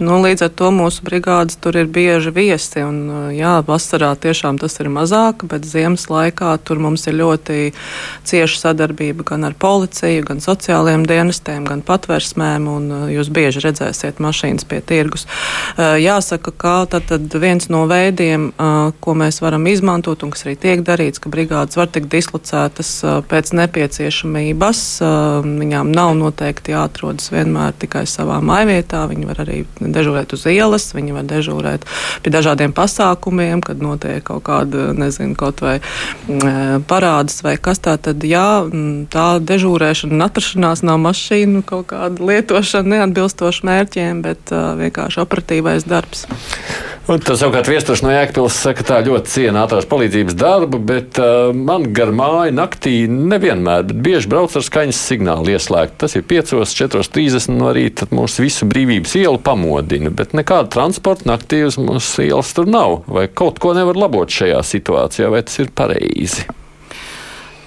[0.02, 2.82] Nu, līdz ar to mūsu brigādes tur ir bieži viesi.
[2.86, 7.58] Un, uh, jā, vasarā tiešām tas ir mazāk, bet ziemas laikā tur mums ir ļoti
[8.28, 12.70] cieša sadarbība gan ar policiju, gan sociālajiem dienestiem, gan patversmēm.
[12.70, 15.26] Un, jūs bieži redzēsiet mašīnas pie tirgus.
[15.78, 16.76] Jāsaka, ka
[17.42, 18.52] viens no veidiem, veidiem,
[19.00, 22.90] ko mēs varam izmantot un kas arī tiek darīts, ka brigādes var tikt dislocētas
[23.28, 24.82] pēc nepieciešamības.
[25.42, 29.06] Viņām nav noteikti jāatrodas vienmēr tikai savā mājvietā.
[29.08, 31.86] Viņi var arī dežurēt uz ielas, viņi var dežurēt
[32.22, 35.78] pie dažādiem pasākumiem, kad notiek kaut kāda, nezinu, kaut vai
[36.88, 38.64] parādas vai kas tā tad, jā,
[39.12, 46.26] tā dežurēšana un atrašanās nav mašīnu kaut kāda lietošana neatbilstoši mērķiem, bet vienkārši operatīvais darbs.
[47.10, 51.50] Un tas savukārt viesturs no Jēkabils saka, tā ļoti ciena ātrās palīdzības darbu, bet uh,
[51.50, 55.96] man gar māju naktī nevienmēr, bet bieži brauc ar skaņas signālu ieslēgt.
[55.98, 61.26] Tas ir 5, 4.30 no rīta, tad mūsu visu brīvības ielu pamodina, bet nekāda transporta
[61.32, 63.00] naktī uz mūsu ielas tur nav.
[63.10, 66.46] Vai kaut ko nevar labot šajā situācijā, vai tas ir pareizi?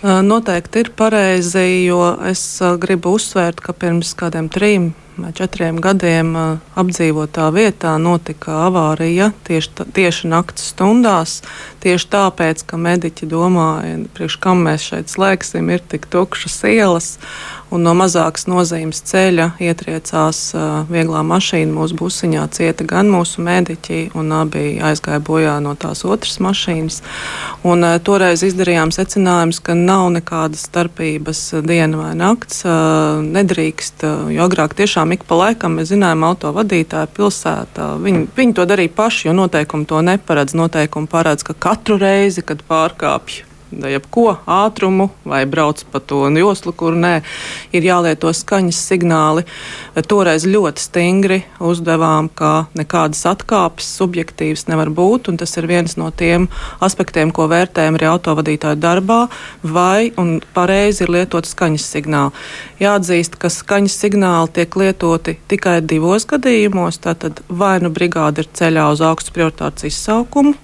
[0.05, 2.45] Noteikti ir pareizi, jo es
[2.79, 6.33] gribu uzsvērt, ka pirms kādiem trim vai četriem gadiem
[6.75, 11.39] apdzīvotā vietā notika avārija tieši, tieši naktas stundās.
[11.85, 17.13] Tieši tāpēc, ka mediķi domāja, priekš kam mēs šeit slēgsim, ir tik tukšas ielas
[17.73, 20.39] un no mazākas nozīmes ceļa ietriecās
[20.89, 21.73] vieglā mašīna.
[21.75, 27.01] Mūsu busiņā cieta gan mūsu mediķi, un abi aizgāja bojā no tās otras mašīnas.
[27.67, 32.63] Un, toreiz izdarījām secinājumus, ka nav nekādas starpības diena vai nakts.
[33.25, 37.89] Nedrīkst, jo agrāk tiešām ik pa laikam mēs zinājām, autovadītāji pilsētā.
[38.01, 40.55] Viņi, viņi to darīja paši, jo noteikumi to neparedz.
[40.57, 43.43] Noteikumi paredz, ka katru reizi, kad pārkāpj
[43.83, 47.21] jebko ātrumu vai brauc pa to joslu, kur nē,
[47.75, 49.45] ir jālieto skaņas signāli.
[50.07, 56.11] Toreiz ļoti stingri uzdevām, ka nekādas atkāpes subjektīvas nevar būt, un tas ir viens no
[56.11, 56.47] tiem
[56.85, 59.21] aspektiem, ko vērtējam arī autovadītāju darbā,
[59.63, 62.45] vai un pareizi ir lietot skaņas signāli.
[62.81, 68.89] Jāatzīst, ka skaņas signāli tiek lietoti tikai divos gadījumos, tātad vai nu brigāde ir ceļā
[68.93, 70.55] uz augstu prioritātes izsaukumu,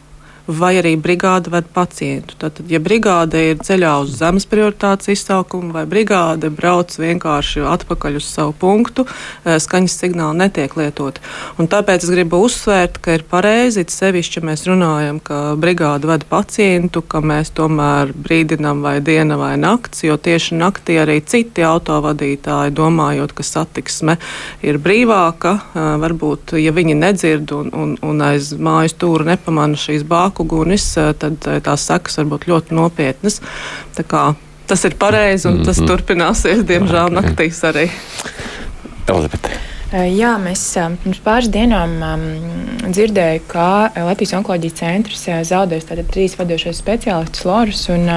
[0.57, 2.35] vai arī brigāde ved pacientu.
[2.39, 8.27] Tātad, ja brigāde ir ceļā uz zemes prioritātes izsaukumu, vai brigāde brauc vienkārši atpakaļ uz
[8.27, 9.05] savu punktu,
[9.45, 11.21] eh, skaņas signāli netiek lietoti.
[11.57, 16.25] Un tāpēc es gribu uzsvērt, ka ir pareizi, sevišķi, ja mēs runājam, ka brigāde ved
[16.29, 22.71] pacientu, ka mēs tomēr brīdinam vai diena vai nakts, jo tieši naktī arī citi autovadītāji,
[22.71, 24.17] domājot, ka satiksme
[24.61, 30.03] ir brīvāka, eh, varbūt, ja viņi nedzird un, un, un aiz mājas stūra nepamana šīs
[30.07, 33.41] bāku ugunis, tad tās sekas var būt ļoti nopietnas.
[34.71, 35.89] Tas ir pareizi un tas mm -hmm.
[35.91, 37.17] turpināsies, diemžēl, okay.
[37.21, 37.89] naktīs arī.
[39.08, 39.70] Elizabete.
[39.91, 40.62] Jā, mēs
[41.04, 42.21] pirms pāris dienām um,
[42.88, 43.65] dzirdējām, ka
[44.08, 47.89] Latvijas onkoloģijas centrs zaudēs trīs vadošos speciālistus, Lorus.
[47.91, 48.08] Un,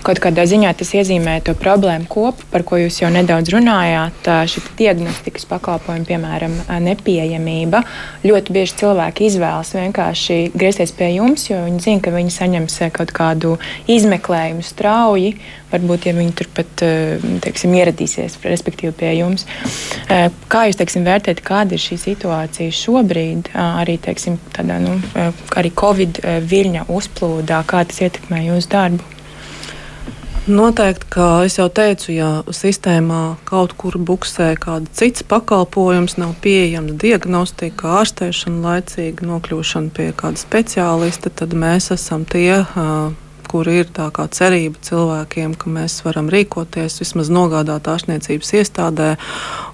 [0.00, 4.30] Kaut kādā ziņā tas iezīmē to problēmu kopu, par ko jūs jau nedaudz runājāt.
[4.48, 6.54] Šī diagnostikas pakalpojuma, piemēram,
[6.86, 7.82] nepieejamība.
[8.24, 13.12] Ļoti bieži cilvēki izvēlas vienkārši griezties pie jums, jo viņi zina, ka viņi saņems kaut
[13.16, 13.58] kādu
[13.92, 15.34] izmeklējumu strauji.
[15.70, 16.80] Varbūt, ja viņi turpat
[17.44, 19.44] teiksim, ieradīsies, respektīvi pie jums.
[20.50, 24.98] Kā jūs teiksim, vērtējat, kāda ir šī situācija šobrīd, arī, teiksim, tādā, nu,
[25.56, 29.16] arī Covid viļņa uzplūdā, kā tas ietekmē jūsu darbu?
[30.50, 38.00] Noteikti, kā jau teicu, ja sistēmā kaut kur buksē kāds cits pakalpojums, nav pieejams diagnostika,
[38.00, 42.62] ārstēšana, laicīga nokļūšana pie kāda speciālista, tad mēs esam tie.
[42.64, 43.12] Uh,
[43.50, 49.10] kur ir tā kā cerība cilvēkiem, ka mēs varam rīkoties, vismaz nogādāt ārstniecības iestādē.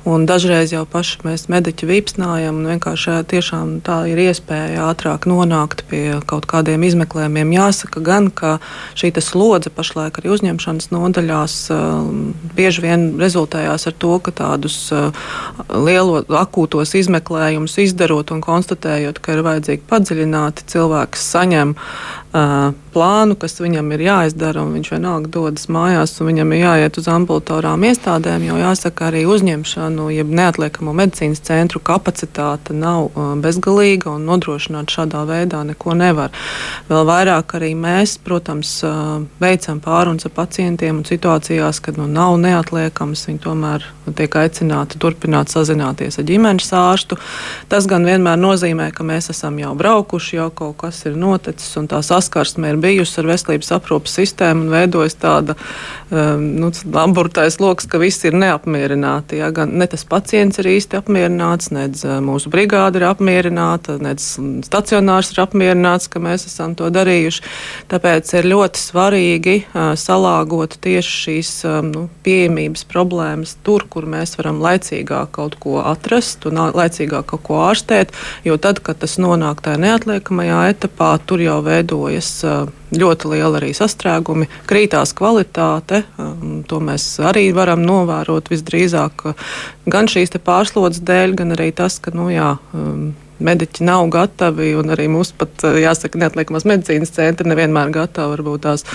[0.07, 5.83] Un dažreiz jau paši mēs mediķi vīpsnājam, un vienkārši tiešām tā ir iespēja ātrāk nonākt
[5.91, 7.53] pie kaut kādiem izmeklējumiem.
[7.57, 8.57] Jāsaka gan, ka
[8.95, 11.57] šī slodze pašlaik arī uzņemšanas nodaļās
[12.57, 14.79] bieži vien rezultējās ar to, ka tādus
[15.75, 21.75] lielo akūtos izmeklējumus izdarot un konstatējot, ka ir vajadzīgi padziļināti, cilvēks saņem
[22.37, 27.01] uh, plānu, kas viņam ir jāizdara, un viņš vienalga dodas mājās, un viņam ir jāiet
[27.01, 34.14] uz ambulatorām iestādēm, jo jāsaka, arī uzņemšanu, jeb neatliekamo medicīnas centru kapacitāte nav uh, bezgalīga,
[34.16, 36.35] un nodrošināt šādā veidā neko nevar.
[36.90, 42.38] Vēl vairāk arī mēs, protams, uh, veicam pārunas ar pacientiem un situācijās, kad nu, nav
[42.42, 47.18] neatliekams, viņi tomēr tiek aicināti turpināt sazināties ar ģimenes ārstu.
[47.70, 51.88] Tas gan vienmēr nozīmē, ka mēs esam jau braukuši, jau kaut kas ir noticis, un
[51.90, 55.55] tā saskarsme ir bijusi ar veselības aprūpas sistēmu un veidojas tāda
[56.11, 59.39] um, nu, laboratorijas lokus, ka visi ir neapmierināti.
[59.41, 59.51] Ja?
[59.55, 64.35] Gan ne tas pacients ir īsti apmierināts, nedz uh, mūsu brigāde ir apmierināta, nedz
[64.67, 67.45] stacionārs ir apmierināts, ka mēs esam to darījuši.
[67.93, 74.37] Tāpēc ir ļoti svarīgi uh, salāgot tieši šīs um, nu, pieejamības problēmas tur, kur mēs
[74.41, 78.15] varam laicīgāk kaut ko atrast un laicīgāk kaut ko ārstēt,
[78.47, 82.15] jo tad, kad tas nonāk tajā neatliekamajā etapā, tur jau veidojas
[82.46, 86.05] uh, ļoti liela arī sastrēgumi, krītās kvalitāte.
[86.70, 89.29] To mēs arī varam novērot visdrīzāk
[89.90, 92.57] gan šīs pārslodzes dēļ, gan arī tas, ka nu, jā,
[93.38, 98.37] mediķi nav gatavi, un arī mums pat, jāsaka, neatliekamās medicīnas centri nevienmēr gatavi.
[98.37, 98.87] Varbūt tās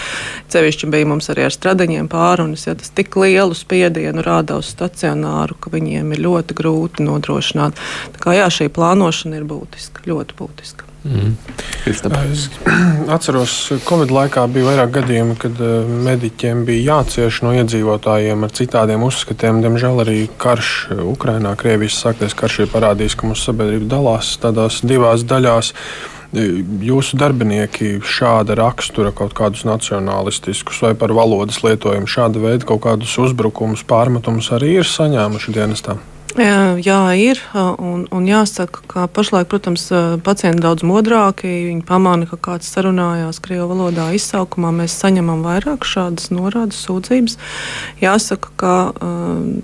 [0.53, 5.57] cevišķi bija mums arī ar stradiņiem pārunas, ja tas tik lielu spiedienu rāda uz stacionāru,
[5.61, 7.81] ka viņiem ir ļoti grūti nodrošināt.
[8.15, 10.90] Tā kā jā, šī plānošana ir būtiska, ļoti būtiska.
[11.03, 11.33] Mm.
[11.89, 12.01] Es
[13.15, 18.53] atceros, ka Covid laikā bija vairāk gadījumi, kad eh, mediķiem bija jācieš no iedzīvotājiem ar
[18.53, 19.63] citādiem uzskatiem.
[19.65, 20.71] Diemžēl arī karš
[21.09, 25.73] Ukrainā, Krievijas sāktais karš ir parādījis, ka mūsu sabiedrība dalās tādās divās daļās.
[26.31, 33.17] Jūsu darbinieki šāda rakstura kaut kādus nacionālistiskus vai par valodas lietojumu, šāda veida kaut kādus
[33.19, 35.97] uzbrukumus, pārmetumus arī ir saņēmuši dienestā?
[36.31, 37.39] Jā, ir.
[37.53, 39.89] Un, un jāsaka, ka pašlaik, protams,
[40.23, 41.49] pacienti daudz modrāki.
[41.67, 44.71] Viņi pamana, ka kāds sarunājās Krievijas valodā izsaukumā.
[44.75, 47.35] Mēs saņemam vairāk šādas norādes, sūdzības.
[47.99, 48.75] Jāsaka, ka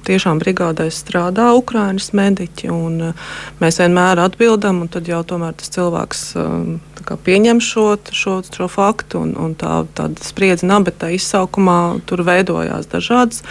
[0.10, 2.72] tiešām brigādēs strādā Ukraiņas mediķi.
[3.64, 6.24] Mēs vienmēr atbildam, un tad jau tomēr tas cilvēks
[7.08, 9.24] pieņem šo, šo, šo faktu.
[9.24, 13.46] Un, un tā, tāda spriedze nabeta izsaukumā tur veidojās dažādas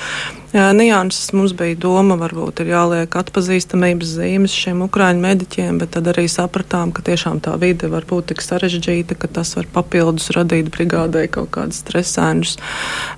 [0.56, 1.32] nianses.
[1.36, 6.92] Mums bija doma, varbūt ir jāliek atpazīstamības zīmes šiem ukrāņu mediķiem, bet tad arī sapratām,
[6.96, 11.52] ka tiešām tā vide var būt tik sarežģīta, ka tas var papildus radīt brigādē kaut
[11.56, 12.56] kādus stresainus,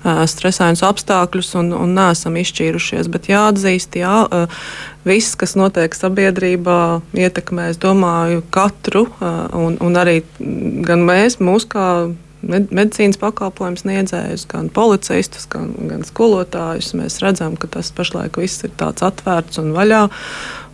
[0.03, 3.11] stresainus apstākļus un, un neesam izšķīrušies.
[3.11, 4.15] Bet jāatzīst, jā,
[5.07, 6.79] viss, kas notiek sabiedrībā,
[7.17, 10.21] ietekmē, es domāju, katru un, un arī
[10.85, 11.85] gan mēs, mūs kā
[12.45, 16.93] medicīnas pakalpojumu sniedzējus, gan policistus, gan, gan skolotājus.
[16.97, 20.07] Mēs redzam, ka tas pašlaik viss ir tāds atvērts un vaļā.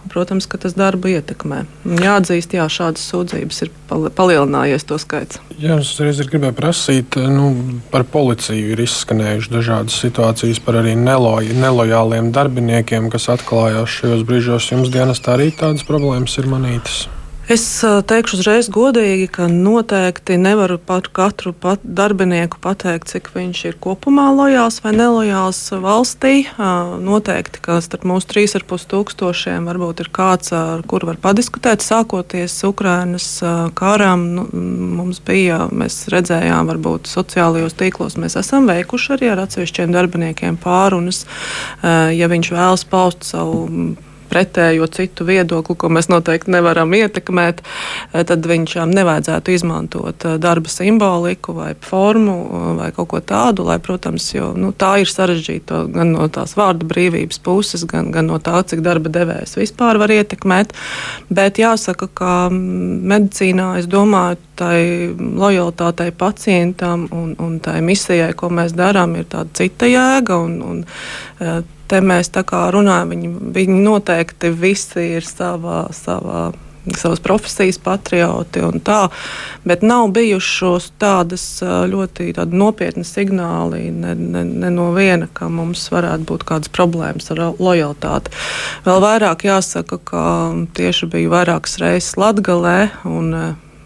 [0.06, 1.64] Protams, ka tas darbu ietekmē.
[1.98, 5.40] Jāatzīst, jā, šādas sūdzības ir palielinājies to skaits.
[5.58, 7.50] Jā, es reiz gribēju prasīt, nu,
[7.90, 14.70] par policiju ir izskanējušas dažādas situācijas par arī neloj, nelojāliem darbiniekiem, kas atklājās šajos brīžos.
[14.76, 17.08] Jums dienestā arī tādas problēmas ir manītas?
[17.46, 17.62] Es
[18.10, 24.32] teikšu uzreiz godīgi, ka noteikti nevaru par katru pat darbinieku pateikt, cik viņš ir kopumā
[24.34, 26.48] lojāls vai nelojāls valstī.
[27.06, 31.86] Noteikti, ka starp mūsu 3,5 tūkstošiem varbūt ir kāds, ar kuru var padiskutēt.
[31.86, 33.28] Sākoties Ukrainas
[33.78, 34.48] karam, nu,
[34.98, 41.28] mums bija, mēs redzējām, varbūt sociālajos tīklos mēs esam veikuši arī ar atsevišķiem darbiniekiem pārunas,
[41.86, 43.68] ja viņš vēlas paust savu
[44.36, 47.62] pretējo citu viedokli, ko mēs noteikti nevaram ietekmēt,
[48.12, 53.68] eh, tad viņam nevajadzētu izmantot eh, darba simboliku vai formu eh, vai kaut ko tādu,
[53.70, 58.28] lai, protams, jo nu, tā ir sarežģīta gan no tās vārda brīvības puses, gan, gan
[58.32, 60.76] no tā, cik darba devējs vispār var ietekmēt.
[61.30, 68.50] Bet jāsaka, ka mm, medicīnā, es domāju, tai lojalitātei pacientam un, un tai misijai, ko
[68.52, 70.40] mēs darām, ir tāda cita jēga.
[70.48, 70.84] Un, un,
[71.88, 76.50] te mēs tā kā runājam, viņi, viņi noteikti visi ir savā, savā
[76.94, 79.08] savas profesijas patrioti un tā,
[79.66, 86.28] bet nav bijušos tādas ļoti nopietnas signāli ne, ne, ne no viena, ka mums varētu
[86.30, 88.34] būt kādas problēmas ar lojalitāti.
[88.86, 90.26] Vēl vairāk jāsaka, ka
[90.78, 93.34] tieši biju vairākas reizes Latgalē un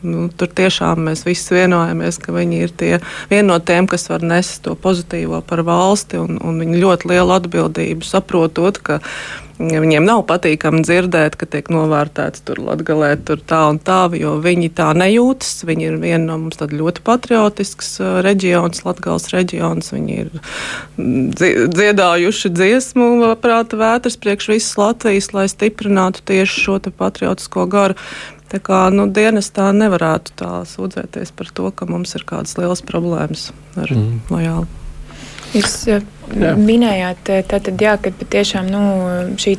[0.05, 2.93] Nu, tur tiešām mēs visi vienojamies, ka viņi ir tie,
[3.31, 7.35] viena no tiem, kas var nest to pozitīvo par valsti, un, un viņi ļoti lielu
[7.35, 8.99] atbildību saprotot, ka
[9.59, 14.69] Viņiem nav patīkami dzirdēt, ka tiek novērtēts tur latgalē, tur tā un tā, jo viņi
[14.71, 15.65] tā nejūtas.
[15.67, 19.91] Viņi ir viena no mums tāda ļoti patriotisks uh, reģions, Latgals reģions.
[19.91, 20.31] Viņi ir
[20.95, 21.35] mm,
[21.75, 27.99] dziedājuši dziesmu prāta vētras priekš visas Latvijas, lai stiprinātu tieši šo patriotisko garu.
[28.49, 33.51] Tā kā nu, dienestā nevarētu tā sūdzēties par to, ka mums ir kādas lielas problēmas
[33.77, 34.21] ar mm.
[34.33, 34.67] lojālu.
[35.49, 36.51] Jūs jā.
[36.57, 38.81] minējāt, eh, tātad, jā, ka patiešām nu,
[39.41, 39.55] šī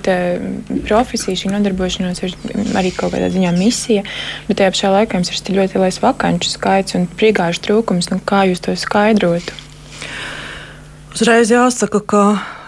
[0.86, 2.36] profesija, šī nodarbošanās ir
[2.78, 4.04] arī kaut kādā ziņā misija,
[4.46, 8.12] bet tajā pašā laikā jums ir ļoti liels vakanču skaits un prigāžu trūkums.
[8.14, 9.58] Nu, kā jūs to skaidrotu?
[11.10, 12.20] Uzreiz jāsaka, ka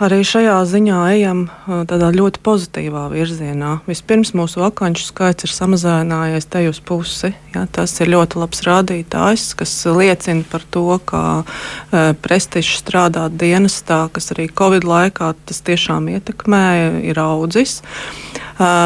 [0.03, 1.45] arī šajā ziņā ejam
[1.87, 3.77] tādā ļoti pozitīvā virzienā.
[3.87, 7.31] Vispirms mūsu vakanču skaits ir samazinājies te uz pusi.
[7.55, 14.09] Ja, tas ir ļoti labs rādītājs, kas liecina par to, ka e, prestižs strādāt dienestā,
[14.11, 17.79] kas arī Covid laikā tas tiešām ietekmēja, ir audzis.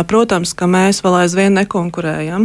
[0.06, 2.44] Protams, ka mēs vēl aizvien nekonkurējam,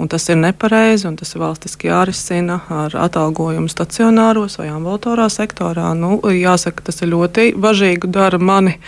[0.00, 5.92] un tas ir nepareizi, un tas ir valstiski jārisina ar atalgojumu stacionāros vai ambulatorā sektorā.
[5.98, 8.78] Nu, jāsaka, tas ir ļoti bažīgi dara mani,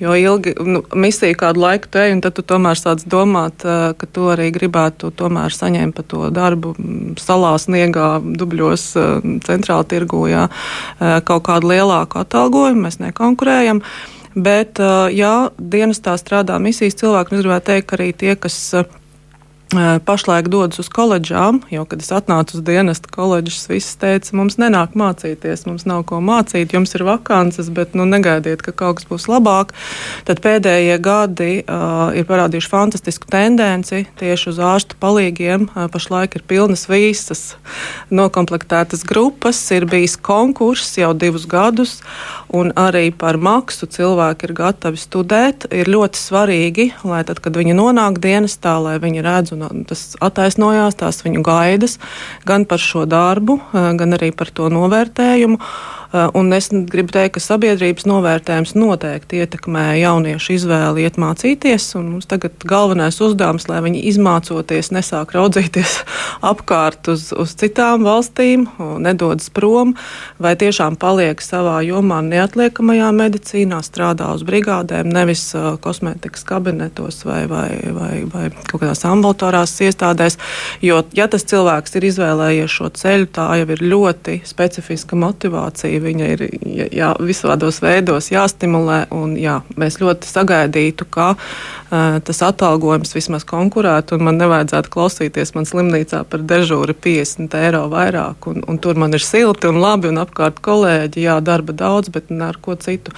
[0.00, 4.30] jo ilgi nu, misija kādu laiku te, un tad tu tomēr sāc domāt, ka tu
[4.32, 6.74] arī gribētu tomēr saņemt pa to darbu
[7.20, 8.88] salā, sniegā, dubļos,
[9.46, 10.48] centrāla tirgū, jā,
[11.28, 12.86] kaut kādu lielāku atalgojumu.
[12.88, 13.84] Mēs nekonkurējam.
[14.36, 14.76] Bet,
[15.16, 18.56] jā, dienestā strādā misijas cilvēki, es gribētu teikt, ka arī tie, kas
[20.04, 24.94] pašlaik dodas uz koledžām, jo, kad es atnācu uz dienestu koledžas, viss teica, mums nenāk
[24.94, 29.26] mācīties, mums nav ko mācīt, jums ir vakances, bet nu, negaidiet, ka kaut kas būs
[29.26, 29.74] labāk.
[30.28, 35.66] Tad pēdējie gadi uh, ir parādījuši fantastisku tendenci tieši uz ārstu palīgiem.
[35.74, 37.56] Uh, pašlaik ir pilnas visas
[38.14, 41.98] nokomplektētas grupas, ir bijis konkurss jau divus gadus,
[42.54, 45.66] un arī par maksu cilvēki ir gatavi studēt.
[45.74, 50.98] Ir ļoti svarīgi, lai tad, kad viņi nonāk dienestā, lai viņi redz un tas attaisnojās,
[51.00, 51.98] tās viņu gaidas
[52.46, 55.60] gan par šo darbu, gan arī par to novērtējumu.
[56.12, 61.88] Eh, un es gribu teikt, ka sabiedrības novērtējums noteikti ietekmē jauniešu izvēli iet mācīties.
[61.98, 65.98] Mums tagad galvenais uzdevums, lai viņi izmācoties, nesāk raudzīties
[66.52, 68.68] apkārt uz, uz citām valstīm,
[69.02, 69.96] nedodas prom,
[70.42, 75.48] vai tiešām paliek savā jomā neatliekamajā medicīnā, strādā uz brigādēm, nevis
[75.82, 80.38] kosmētikas kabinetos vai, vai, vai, vai kaut kādās ambulatorās iestādēs.
[80.84, 86.28] Jo, ja tas cilvēks ir izvēlējies šo ceļu, tā jau ir ļoti specifiska motivācija viņa
[86.34, 86.44] ir
[86.94, 89.06] jā, visādos veidos jāstimulē.
[89.14, 95.54] Un, jā, mēs ļoti sagaidītu, ka uh, tas atalgojums vismaz konkurētu, un man nevajadzētu klausīties
[95.56, 98.50] man slimnīcā par dežūri 50 eiro vairāk.
[98.50, 102.32] Un, un tur man ir silti un labi, un apkārt kolēģi, jā, darba daudz, bet
[102.32, 103.14] ar ko citu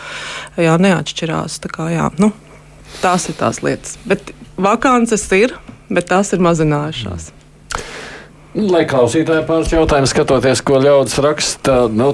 [0.57, 1.61] jā, neatšķirās.
[1.65, 2.33] Tā kā, jā, nu,
[3.03, 3.99] tās ir tās lietas.
[4.09, 5.57] Bet vakances ir,
[5.89, 7.33] bet tās ir mazinājušās.
[8.59, 12.11] Lai klausītāji pāris jautājumus skatoties, ko ļaudis raksta nu,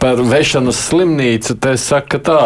[0.00, 2.42] par vešanas slimnīcu, te saka tā,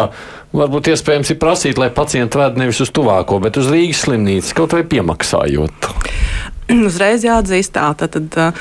[0.51, 4.75] varbūt iespējams ir prasīt, lai pacienti ved nevis uz tuvāko, bet uz Rīgas slimnīcu, kaut
[4.75, 5.87] vai piemaksājot.
[6.73, 8.19] Uzreiz jāatzīst tā, tad.
[8.33, 8.59] tad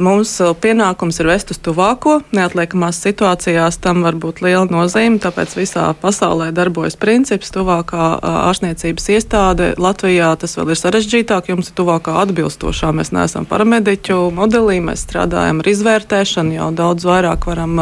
[0.00, 2.22] Mums pienākums ir vest uz tuvāko.
[2.32, 8.06] Neatliekamās situācijās tam var būt liela nozīme, tāpēc visā pasaulē darbojas princips tuvākā
[8.48, 9.66] ārstniecības iestāde.
[9.76, 12.92] Latvijā tas vēl ir sarežģītāk, jums ir tuvākā atbilstošā.
[12.96, 17.76] Mēs neesam paramediķu modelī, mēs strādājam ar izvērtēšanu, jau daudz vairāk varam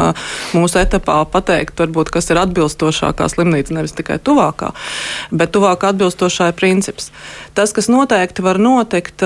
[0.51, 4.73] mūsu etapā pateikt, varbūt, kas ir atbilstošākā slimnīca, nevis tikai tuvākā,
[5.31, 7.11] bet tuvākā atbilstošā ir princips.
[7.55, 9.23] Tas, kas noteikti var notikt,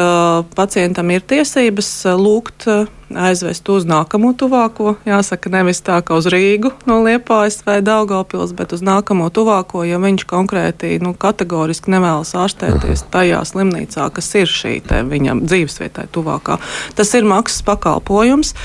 [0.54, 3.05] pacientam ir tiesības lūgt Yeah.
[3.14, 4.96] Aizvest uz nākamo tuvāko.
[5.06, 10.00] Jāsaka, nevis tā kā uz Rīgu no Liepājas vai Daugavpils, bet uz nākamo tuvāko, ja
[10.02, 16.58] viņš konkrēti nu, kategoriski nevēlas ārstēties tajā slimnīcā, kas ir šī viņam dzīvesvietai tuvākā.
[16.98, 18.56] Tas ir maksas pakalpojums,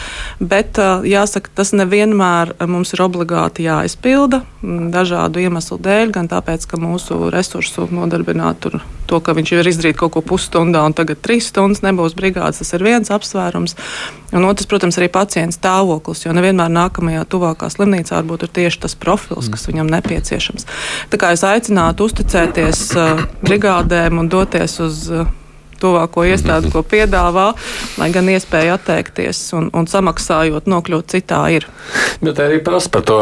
[0.40, 7.28] bet jāsaka, tas nevienmēr mums ir obligāti jāizpilda dažādu iemeslu dēļ, gan tāpēc, ka mūsu
[7.32, 8.80] resursu nodarbināt tur
[9.10, 12.76] to, ka viņš ir izdarījis kaut ko pusstundā un tagad trīs stundas nebūs brigādes, tas
[12.76, 13.76] ir viens apsvērums.
[14.30, 18.94] Un otrs, protams, arī pacienta stāvoklis, jo nevienmēr nākamajā tuvākā slimnīcā varbūt ir tieši tas
[18.94, 20.68] profils, kas viņam nepieciešams.
[21.10, 25.26] Tā kā es aicinātu uzticēties uh, brigādēm un doties uz uh,
[25.80, 27.50] tuvāko iestādi, ko piedāvā,
[28.00, 31.66] lai gan iespēja atteikties un, un samaksājot nokļūt citā ir.
[32.20, 33.18] Bet arī prasa par to,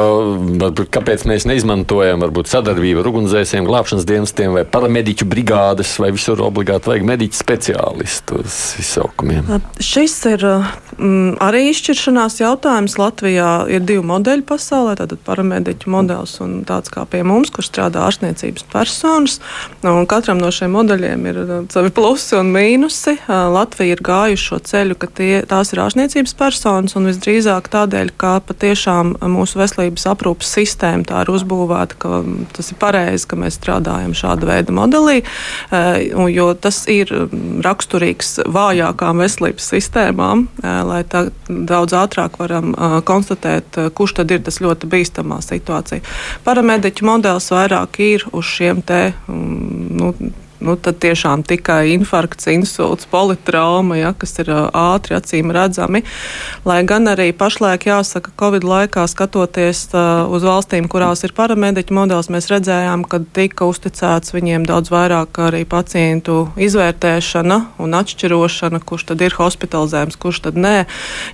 [0.61, 6.42] varbūt, kāpēc mēs neizmantojam varbūt, sadarbību ar ugunsdzēsiem, glābšanas dienestiem vai paramediķu brigādes, vai visur
[6.44, 9.52] obligāti vajag mediķu speciālistu uz izsaukumiem.
[9.78, 12.96] Šis ir mm, arī izšķiršanās jautājums.
[12.99, 14.96] Latvijā ir divi modeļi pasaulē.
[14.99, 19.38] Tātad paramediķu modelis un tāds kā pie mums, kur strādā ārstniecības personas.
[19.86, 23.14] Un katram no šiem modeļiem ir uh, savi plusi un mīnusi.
[23.20, 28.12] Uh, Latvija ir gājuši šo ceļu, ka tie, tās ir ārstniecības personas un visdrīzāk tādēļ,
[28.18, 32.22] ka patiešām mūsu veselības aprūpas sistēma tā ir uzbūvēta, ka
[32.59, 37.14] tas ir pareizi, ka mēs strādājam šāda veida modelī, uh, jo tas ir
[37.64, 40.49] raksturīgs vājākām veselības sistēmām,
[40.89, 42.74] lai tā daudz ātrāk varam
[43.09, 46.05] konstatēt, kurš tad ir tas ļoti bīstamā situācija.
[46.47, 49.03] Paramediķu modelis vairāk ir uz šiem te.
[49.28, 50.14] Nu,
[50.61, 56.02] nu, tad tiešām tikai infarkts, insults, politrauma, ja, kas ir ātri acīm redzami.
[56.68, 62.50] Lai gan arī pašlaik jāsaka, Covid laikā skatoties uz valstīm, kurās ir paramediķu modelis, mēs
[62.52, 69.36] redzējām, ka tika uzticēts viņiem daudz vairāk arī pacientu izvērtēšana un atšķirošana, kurš tad ir
[69.38, 70.76] hospitalizējums, kurš tad nē.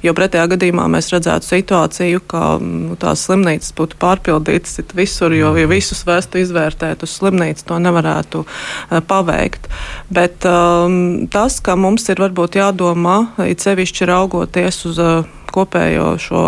[0.04, 5.68] Jo pretējā gadījumā mēs redzētu situāciju, ka nu, tās slimnīcas būtu pārpildītas visur, jo ja
[5.70, 9.70] visus vēstu izvērtēt uz slimnīcu, to nevarētu uh, paveikt.
[10.14, 16.42] Bet um, tas, ka mums ir varbūt jādomā, it sevišķi raugoties uz uh, kopējo šo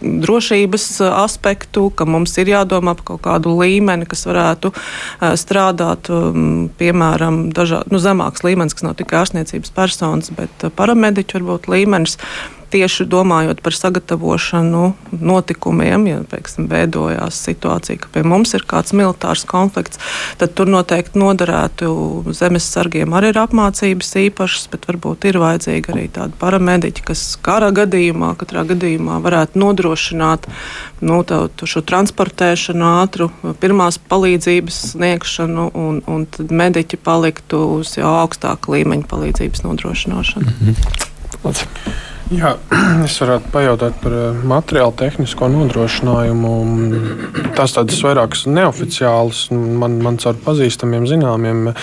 [0.00, 6.68] drošības aspektu, ka mums ir jādomā par kaut kādu līmeni, kas varētu uh, strādāt, um,
[6.80, 12.18] piemēram, dažādi nu, zemāks līmenis, kas nav tikai ārstniecības personas, bet uh, paramediķu varbūt līmenis
[12.70, 14.82] tieši domājot par sagatavošanu
[15.20, 20.00] notikumiem, ja pieksim, veidojās situācija, ka pie mums ir kāds militārs konflikts,
[20.40, 21.90] tad tur noteikti noderētu
[22.36, 27.70] zemes sargiem arī ir apmācības īpašas, bet varbūt ir vajadzīgi arī tādi paramediķi, kas kara
[27.74, 30.46] gadījumā, katrā gadījumā varētu nodrošināt
[31.06, 33.30] nu, tā, šo transportēšanu, ātru
[33.62, 40.54] pirmās palīdzības sniegšanu, un, un tad mediķi paliktu uz jau augstāka līmeņa palīdzības nodrošināšanu.
[40.60, 42.09] Mm -hmm.
[42.30, 42.52] Jā,
[43.08, 46.50] es varētu pajautāt par eh, materiālu tehnisko nodrošinājumu.
[47.58, 51.80] Tās tādas vairākas neoficiālas, man, man caur pazīstamiem, zināmiem eh,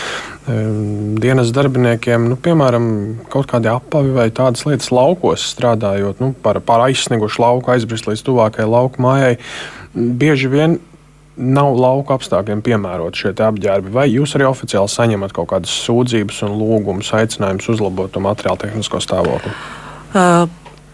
[1.20, 2.86] dienas darbiniekiem, nu, piemēram,
[3.34, 8.24] kaut kādi apavi vai tādas lietas laukos strādājot, nu, par, par aizsniegušu lauku, aizbrist līdz
[8.30, 9.34] tuvākajai lauku mājai.
[9.98, 10.78] Bieži vien
[11.36, 16.56] nav lauka apstākļiem piemērot šie apģērbi, vai jūs arī oficiāli saņemat kaut kādas sūdzības un
[16.62, 19.54] lūgumus, aicinājumus uzlabot materiālu tehnisko stāvokli?
[20.14, 20.48] Uh,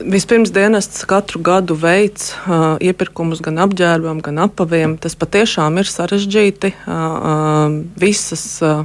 [0.03, 4.97] Vispirms dienests katru gadu veids uh, iepirkumus gan apģērbam, gan apaviem.
[4.99, 6.73] Tas patiešām ir sarežģīti.
[6.83, 8.83] Uh, uh, visas uh,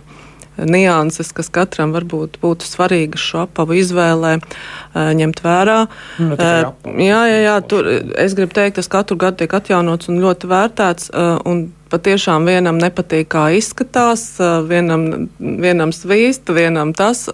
[0.59, 4.37] nianses, kas katram varbūt būtu svarīgas šo apavu izvēlē,
[4.95, 5.79] ņemt vērā.
[6.19, 7.89] Nu, jā, jā, jā, tur
[8.19, 11.11] es gribu teikt, tas katru gadu tiek atjaunots un ļoti vērtēts.
[11.49, 14.27] Un patiešām vienam nepatīk, kā izskatās,
[14.69, 17.27] vienam, vienam svīst, vienam tas.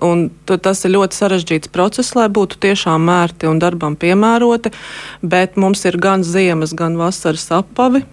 [0.47, 4.75] Tas ir ļoti sarežģīts process, lai būtu tiešām mērti un darbam piemēroti.
[5.23, 8.05] Bet mums ir gan ziemas, gan vasaras apavi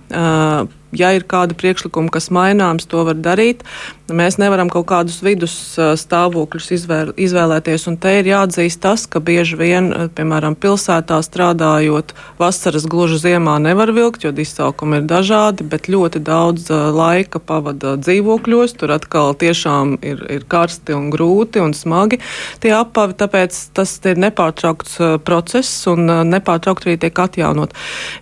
[0.96, 3.64] ja ir kādi priekšlikumi, kas maināms, to var darīt.
[4.12, 9.56] Mēs nevaram kaut kādus vidus stāvokļus izvēl, izvēlēties, un te ir jāatzīst tas, ka bieži
[9.60, 9.88] vien,
[10.18, 16.68] piemēram, pilsētā strādājot, vasaras gluži ziemā nevar vilkt, jo izsaukumi ir dažādi, bet ļoti daudz
[16.72, 18.76] laika pavada dzīvokļos.
[18.82, 22.20] Tur atkal tiešām ir, ir karsti un grūti un smagi
[22.60, 27.76] tie apavi, tāpēc tas ir nepārtraukts process un nepārtraukt arī tiek atjaunot.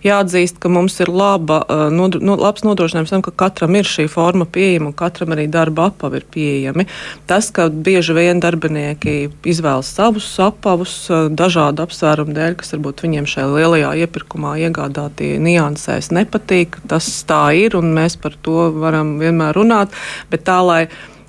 [0.06, 4.06] Jāatzīst, ka mums ir laba, no, no, labs labs nodrošinājums tam, ka katram ir šī
[4.10, 6.86] forma pieejama un katram arī darba apavi ir pieejami.
[7.30, 9.16] Tas, ka bieži vien darbinieki
[9.48, 10.94] izvēlas savus apavus
[11.36, 17.78] dažādu apsvērumu dēļ, kas varbūt viņiem šajā lielajā iepirkumā iegādātie niansēs nepatīk, tas tā ir
[17.78, 19.96] un mēs par to varam vienmēr runāt.
[20.32, 20.82] Bet tā, lai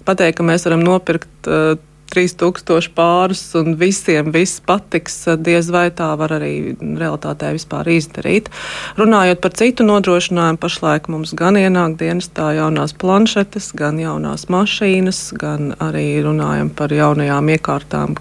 [0.07, 1.77] pateikt, ka mēs varam nopirkt uh,
[2.11, 8.51] 3000 pārus un visiem viss patiks, diez vai tā var arī realitātē vispār izdarīt.
[8.99, 15.73] Runājot par citu nodrošinājumu, pašlaik mums gan ienāk dienestā jaunās planšetes, gan jaunās mašīnas, gan
[15.79, 18.15] arī runājam par jaunajām iekārtām,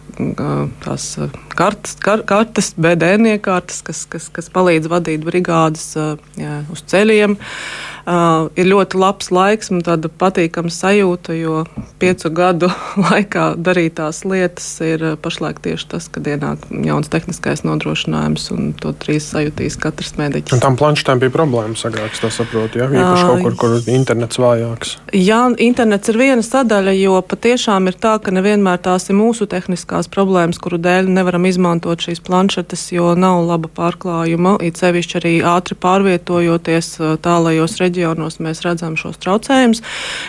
[0.85, 1.13] tās
[1.57, 5.93] kartes, kar, kartes BDN iekārtas, kas, kas, kas palīdz vadīt brigādes
[6.39, 7.37] jā, uz ceļiem.
[7.37, 11.65] Uh, Uh, ir ļoti labs laiks un tāda patīkama sajūta, jo
[12.01, 12.71] piecu gadu
[13.11, 19.29] laikā darītās lietas ir pašlaik tieši tas, kad ienāk jauns tehniskais nodrošinājums, un to trīs
[19.35, 20.57] sajūtīs katrs mediķis.
[20.57, 24.97] Un tam planšetēm bija problēmas agrāk, es saprotu, ja īpaši kaut kur, kur internets vājāks.
[25.17, 30.09] Jā, internets ir viena sadaļa, jo patiešām ir tā, ka nevienmēr tās ir mūsu tehniskās
[30.13, 35.77] problēmas, kuru dēļ nevaram izmantot šīs planšetes, jo nav laba pārklājuma, it sevišķi arī ātri
[35.81, 36.95] pārvietojoties
[37.25, 39.83] tālajos reģionos reģionos mēs redzam šos traucējumus.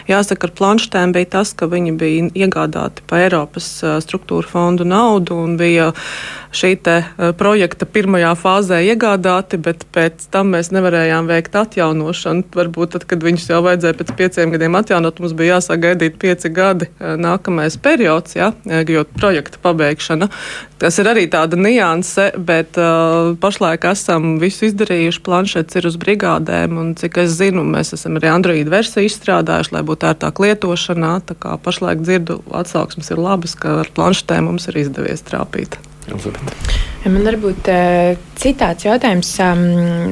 [0.10, 3.70] Jāsaka, ar planšetēm bija tas, ka viņi bija iegādāti pa Eiropas
[4.04, 5.92] struktūra fondu naudu un bija
[6.52, 6.74] šī
[7.40, 12.50] projekta pirmajā fāzē iegādāti, bet pēc tam mēs nevarējām veikt atjaunošanu.
[12.56, 16.52] Varbūt tad, kad viņus jau vajadzēja pēc pieciem gadiem atjaunot, mums bija jāsāk gaidīt pieci
[16.52, 20.28] gadi nākamais periods, ja, jo projekta pabeigšana.
[20.82, 25.20] Tas ir arī tāda nianse, bet uh, pašlaik esam visu izdarījuši.
[25.22, 29.84] Planšets ir uz brigādēm, un cik es zinu, mēs esam arī Android versiju izstrādājuši, lai
[29.84, 31.14] būtu ērtāk lietošanā.
[31.68, 35.76] Pašlaik dzirdu atsauksmes ir labas, ka ar planšetēm mums ir izdevies trāpīt.
[36.10, 36.80] Elizabete.
[37.02, 37.66] Man varbūt
[38.38, 39.32] citāds jautājums.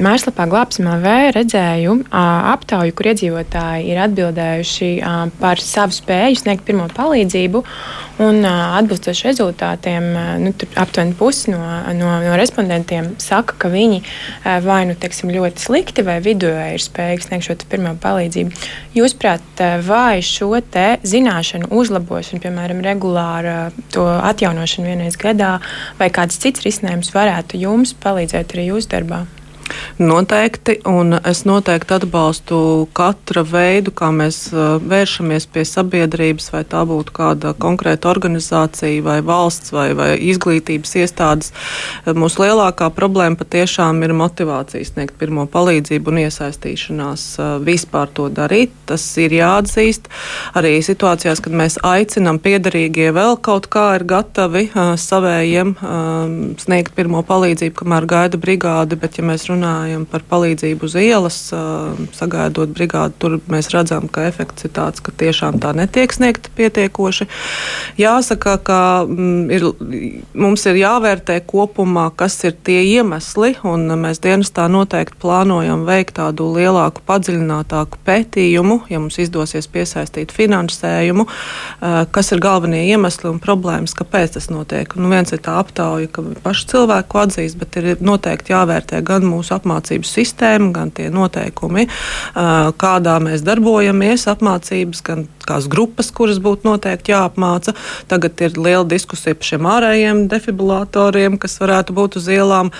[0.02, 4.88] Mājaslapā glābsim AV redzēju aptauju, kur iedzīvotāji ir atbildējuši
[5.38, 7.62] par savu spēju sniegt pirmo palīdzību.
[8.20, 10.08] Un atbilstoši rezultātiem,
[10.42, 10.50] nu,
[10.82, 11.60] aptuveni pusi no,
[11.96, 14.02] no, no respondentiem saka, ka viņi
[14.66, 18.66] vai nu teiksim, ļoti slikti vai vidēji ir spējīgi sniegt šo pirmo palīdzību.
[18.98, 20.50] Jūsuprāt, vai šo
[21.06, 25.56] zināšanu uzlabošanu, piemēram, regulāra to atjaunošanu vienreiz gadā,
[25.98, 29.24] vai kāds cits risinājums varētu jums palīdzēt arī jūsu darbā?
[30.00, 37.14] Noteikti, un es noteikti atbalstu katra veidu, kā mēs vēršamies pie sabiedrības, vai tā būtu
[37.14, 41.52] kāda konkrēta organizācija, vai valsts, vai, vai izglītības iestādes.
[42.06, 47.26] Mūsu lielākā problēma patiešām ir motivācija sniegt pirmo palīdzību un iesaistīšanās
[47.66, 48.74] vispār to darīt.
[48.90, 50.10] Tas ir jāatzīst.
[50.58, 55.76] Arī situācijās, kad mēs aicinām piedarīgie vēl kaut kā ir gatavi savējiem
[56.58, 61.38] sniegt pirmo palīdzību, kamēr gaida brigādi, bet ja mēs runājam runājam par palīdzību uz ielas,
[62.16, 67.26] sagaidot brigādi, tur mēs redzam, ka efekts ir tāds, ka tiešām tā netiek sniegta pietiekoši.
[68.00, 69.66] Jāsaka, ka mm, ir,
[70.34, 76.48] mums ir jāvērtē kopumā, kas ir tie iemesli, un mēs dienestā noteikti plānojam veikt tādu
[76.56, 81.26] lielāku, padziļinātāku pētījumu, ja mums izdosies piesaistīt finansējumu,
[82.14, 84.96] kas ir galvenie iemesli un problēmas, kāpēc tas notiek.
[84.96, 89.49] Nu, viens ir tā aptauja, ka paši cilvēku atzīst, bet ir noteikti jāvērtē gan mūsu
[89.50, 91.88] mūsu apmācību sistēma, gan tie noteikumi,
[92.34, 97.74] kādā mēs darbojamies, apmācības, gan kās grupas, kuras būtu noteikti jāapmāca.
[98.10, 102.70] Tagad ir liela diskusija par šiem ārējiem defibrilatoriem, kas varētu būt uz ielām.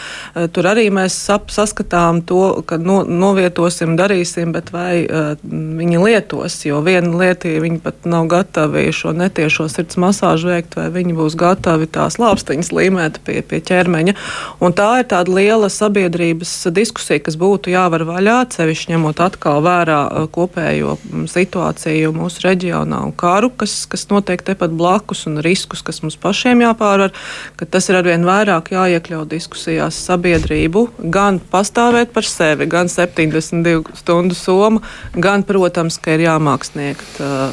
[0.55, 6.81] Tur arī mēs saskatām to, ka no, novietosim, darīsim, bet vai uh, viņi lietos, jo
[6.87, 11.37] viena lieta, ja viņi pat nav gatavi šo netiešo sirds masāžu veikt, vai viņi būs
[11.41, 14.17] gatavi tās lāpstiņas līmēt pie, pie ķermeņa.
[14.63, 20.01] Un tā ir tāda liela sabiedrības diskusija, kas būtu jāvar vaļā, sevišķi ņemot atkal vērā
[20.35, 20.97] kopējo
[21.31, 26.63] situāciju mūsu reģionā un karu, kas, kas notiek tepat blakus un riskus, kas mums pašiem
[26.65, 27.15] jāpārvar,
[27.57, 34.39] ka tas ir arvien vairāk jāiekļaut diskusijās sabiedrību, gan pastāvēt par sevi, gan 72 stundu
[34.39, 34.85] soma,
[35.17, 37.51] gan, protams, ka ir jāmāk sniegt uh,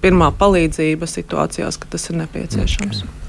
[0.00, 3.04] pirmā palīdzība situācijās, kad tas ir nepieciešams.
[3.04, 3.25] Okay.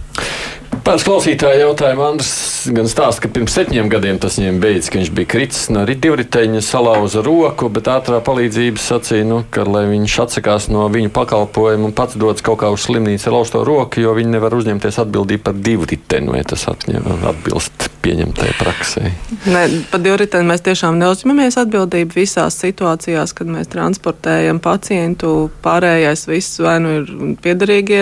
[0.87, 5.09] Pēc klausītāja jautājuma Andris gan stāsta, ka pirms septiņiem gadiem tas viņam beidzas, ka viņš
[5.17, 10.69] bija kritis no divriteņa, salauza roku, bet ātrā palīdzība sacīja, nu, ka, lai viņš atsakās
[10.71, 14.37] no viņu pakalpojumu un pats dodas kaut kā uz slimnīcu ar lausto roku, jo viņi
[14.37, 19.11] nevar uzņemties atbildību par divriteni, vai tas atbilst pieņemtajai praksē.
[19.47, 25.49] Nē, par divriteni mēs tiešām neuzņemamies atbildību visās situācijās, kad mēs transportējam pacientu.
[25.63, 27.11] Pārējais viss vai nu ir
[27.43, 28.01] piederīgie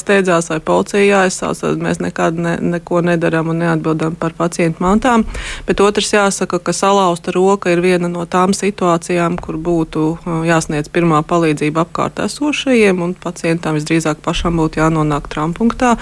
[0.00, 5.26] steidzās vai policija jāizsauc, tad mēs nekad ne, neko nedaram un neatbildam par pacientu mantām.
[5.68, 10.06] Bet otrs jāsaka, ka salauzta roka ir viena no tām situācijām, kur būtu
[10.48, 15.96] jāsniedz pirmā palīdzība apkārt esošajiem, un pacientam visdrīzāk pašam būtu jānonāk trampunktā.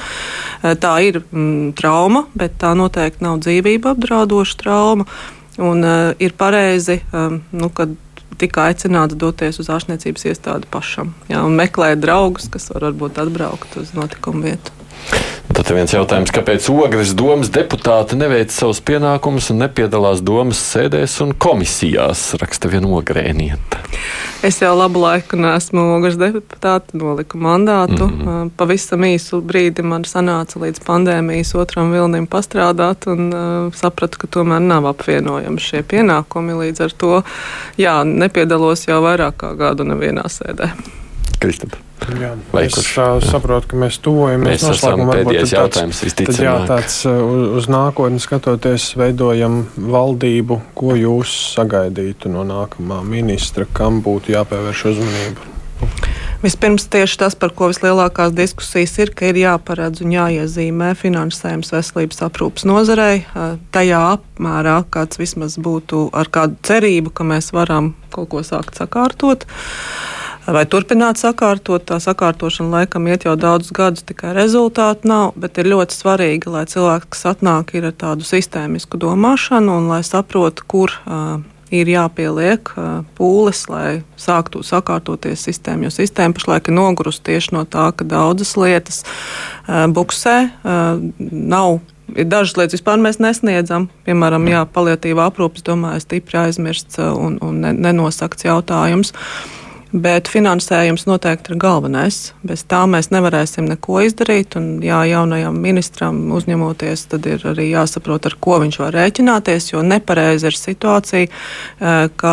[0.63, 5.09] Tā ir mm, trauma, bet tā noteikti nav dzīvību apdraudoša trauma.
[5.55, 7.93] Un, uh, ir pareizi, um, nu, kad
[8.39, 13.77] tika aicināts doties uz ārstniecības iestādi pašam jā, un meklēt draugus, kas var varbūt atbraukt
[13.79, 14.75] uz notikumu vietu.
[15.55, 21.35] Tad viens jautājums, kāpēc Ogres domas deputāti neveic savus pienākumus un nepiedalās domas sēdēs un
[21.39, 23.79] komisijās, raksta viena ogrēnieta.
[24.45, 28.09] Es jau labu laiku nesmu Ogres deputāte, noliku mandātu.
[28.09, 28.51] Mm -hmm.
[28.57, 34.61] Pavisam īsu brīdi man sanāca līdz pandēmijas otram vilnim pastrādāt un uh, sapratu, ka tomēr
[34.61, 36.59] nav apvienojami šie pienākumi.
[36.65, 37.23] Līdz ar to,
[37.79, 40.71] jā, nepiedalos jau vairāk kā gadu nevienā sēdē.
[41.41, 41.77] Kristap.
[42.05, 45.13] Jā, es kurš, uh, saprotu, ka mēs tuvojamies noslēgumam.
[45.23, 50.61] Pēdējais jautājums tad, jā, tāds uz, uz nākotni skatoties, veidojam valdību.
[50.77, 55.51] Ko jūs sagaidītu no nākamā ministra, kam būtu jāpievērš uzmanība?
[56.45, 62.21] Vispirms tieši tas, par ko vislielākās diskusijas ir, ka ir jāparedz un jāiezīmē finansējums veselības
[62.27, 63.23] aprūpas nozarei
[63.73, 69.49] tajā apmērā, kāds vismaz būtu ar kādu cerību, ka mēs varam kaut ko sākt sakārtot.
[69.49, 70.14] Uh,
[70.47, 71.87] vai turpināt sakārtot.
[71.89, 75.33] Tā sakārtošana laikam iet jau daudzus gadus, tikai rezultātu nav.
[75.41, 80.05] Bet ir ļoti svarīgi, lai cilvēks, kas atnāk, ir ar tādu sistēmisku domāšanu un lai
[80.07, 80.95] saprotu, kur.
[81.07, 81.43] Uh,
[81.75, 82.71] ir jāpieliek
[83.19, 83.89] pūles, lai
[84.21, 85.89] sāktu sakārtoties sistēma.
[85.89, 89.03] Jo sistēma pašlaik ir nogurusi tieši no tā, ka daudzas lietas
[89.67, 90.37] buksē
[91.33, 91.81] nav
[92.15, 93.87] Ir dažas lietas vispār mēs nesniedzam.
[94.05, 99.15] Piemēram, jā, paliatīvā aprūpes, domāju, stipri aizmirsts un, un nenosakts jautājums.
[99.15, 99.64] Uh,
[99.95, 102.33] Bet finansējums noteikti ir galvenais.
[102.43, 104.57] Bez tā mēs nevarēsim neko izdarīt.
[104.59, 109.69] Un, jā, jaunajam ministram uzņemoties, tad ir arī jāsaprot, ar ko viņš var rēķināties.
[109.71, 112.33] Jo nepareizi ir situācija, eh, ka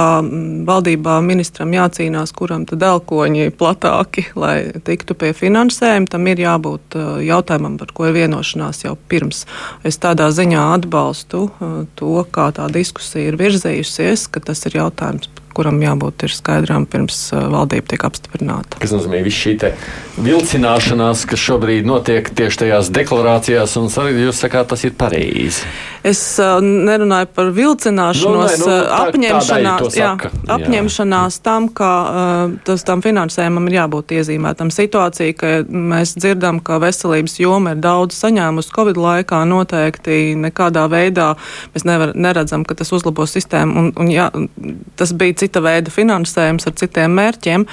[0.72, 6.10] valdībā ministram jācīnās, kuram tad elkoņi platāki, lai tiktu pie finansējuma.
[6.10, 9.46] Tam ir jābūt eh, jautājumam, par ko ir vienošanās jau pirms.
[9.86, 15.30] Es tādā ziņā atbalstu eh, to, kā tā diskusija ir virzījusies, ka tas ir jautājums,
[15.56, 18.80] kuram jābūt skaidram pirms uh, valdība tiek apstiprināta.
[18.82, 19.56] Tas nozīmē, ka šī
[20.22, 25.66] vilcināšanās, kas šobrīd notiek tieši tajās deklarācijās, un jūs sakāt, tas ir pareizi.
[26.08, 30.12] Es uh, nerunāju par vilcināšanos, nu, nē, nu, uh, tā, apņemšanās, jā,
[30.56, 31.44] apņemšanās jā.
[31.46, 31.92] tam, ka
[32.66, 34.72] tas tam finansējumam ir jābūt iezīmētam.
[34.74, 41.32] Situācija, ka mēs dzirdam, ka veselības joma ir daudz saņēmusi Covid laikā, noteikti nekādā veidā
[41.76, 43.78] mēs nevar, neredzam, ka tas uzlabos sistēmu.
[43.78, 44.30] Un, un, jā,
[45.00, 47.68] tas bija cita veida finansējums ar citiem mērķiem,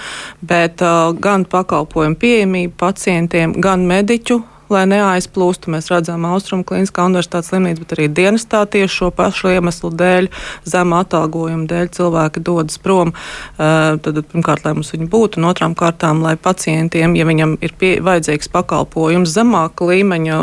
[0.48, 4.42] bet uh, gan pakalpojumu pieejamību pacientiem, gan mediķu
[4.72, 5.72] lai neaizplūstu.
[5.72, 10.28] Mēs redzam, Austrum Kliniskā universitātes slimnīca, bet arī dienestā tieši šo pašu iemeslu dēļ,
[10.68, 13.12] zema atalgojuma dēļ cilvēki dodas prom.
[13.12, 17.74] Uh, tad, pirmkārt, lai mums viņi būtu, un otrām kārtām, lai pacientiem, ja viņam ir
[17.78, 20.38] pie, vajadzīgs pakalpojums zemāka līmeņa,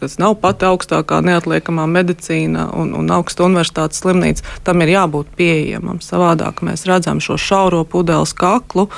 [0.00, 6.00] kas nav pati augstākā neatliekamā medicīna un, un augsta universitātes slimnīca, tam ir jābūt pieejamam.
[6.04, 8.88] Savādāk mēs redzam šo šauro pudeles kaklu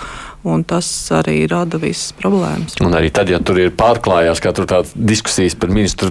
[0.47, 2.79] un tas arī rada visas problēmas.
[2.85, 6.11] Un arī tad, ja tur ir pārklājās, kā tur tādas diskusijas par ministru,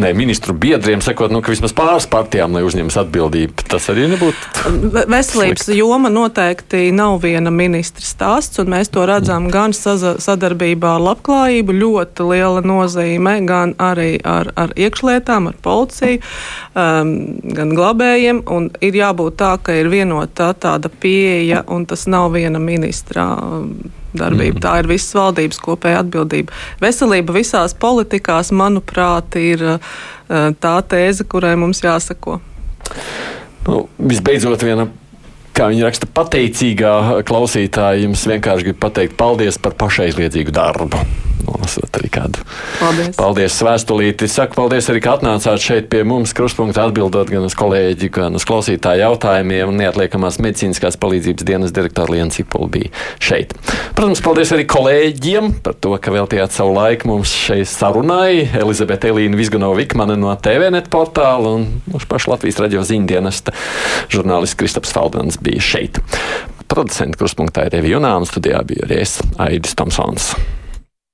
[0.00, 4.64] ne, ministru biedriem, sakot, nu, ka vismaz pāris partijām, lai uzņemas atbildību, tas arī nebūtu.
[5.10, 5.76] Veselības slikt.
[5.78, 12.28] joma noteikti nav viena ministra stāsts, un mēs to redzam gan sadarbībā ar labklājību, ļoti
[12.30, 16.20] liela nozīme, gan arī ar, ar iekšlietām, ar policiju,
[16.74, 17.14] um,
[17.56, 22.60] gan glabējiem, un ir jābūt tā, ka ir vienota tāda pieeja, un tas nav viena
[22.62, 23.26] ministra
[24.16, 24.56] darbība.
[24.58, 24.62] Mm.
[24.64, 26.54] Tā ir visas valdības kopēja atbildība.
[26.82, 29.92] Veselība visās politikās, manuprāt, ir eh,
[30.62, 32.40] tā tēze, kurai mums jāsako.
[33.66, 34.88] Nu, visbeidzot, viena
[35.60, 36.94] kā viņi raksta, pateicīgā
[37.28, 41.04] klausītāja jums vienkārši grib pateikt paldies par pašaizliedzīgu darbu
[41.50, 42.42] nolasot arī kādu.
[42.80, 43.16] Paldies!
[43.18, 44.28] Paldies, vēstulīti!
[44.30, 48.46] Saku paldies arī, ka atnācāt šeit pie mums kruspunktā atbildot gan uz kolēģi, gan uz
[48.48, 49.72] klausītāju jautājumiem.
[49.80, 52.90] Neatliekamās medicīniskās palīdzības dienas direktora Liena Cipola bija
[53.22, 53.54] šeit.
[53.96, 58.46] Protams, paldies arī kolēģiem par to, ka veltījāt savu laiku mums šeit sarunai.
[58.60, 63.54] Elizabete Elīna Vizganova Vikmane no TVNet portāla un mūsu pašu Latvijas radio ziņdienesta
[64.12, 65.98] žurnālists Kristaps Faldmans bija šeit.
[66.70, 70.30] Producents kruspunktā ir Evi Junāns, studijā bija arī es, Aidis Tomsons.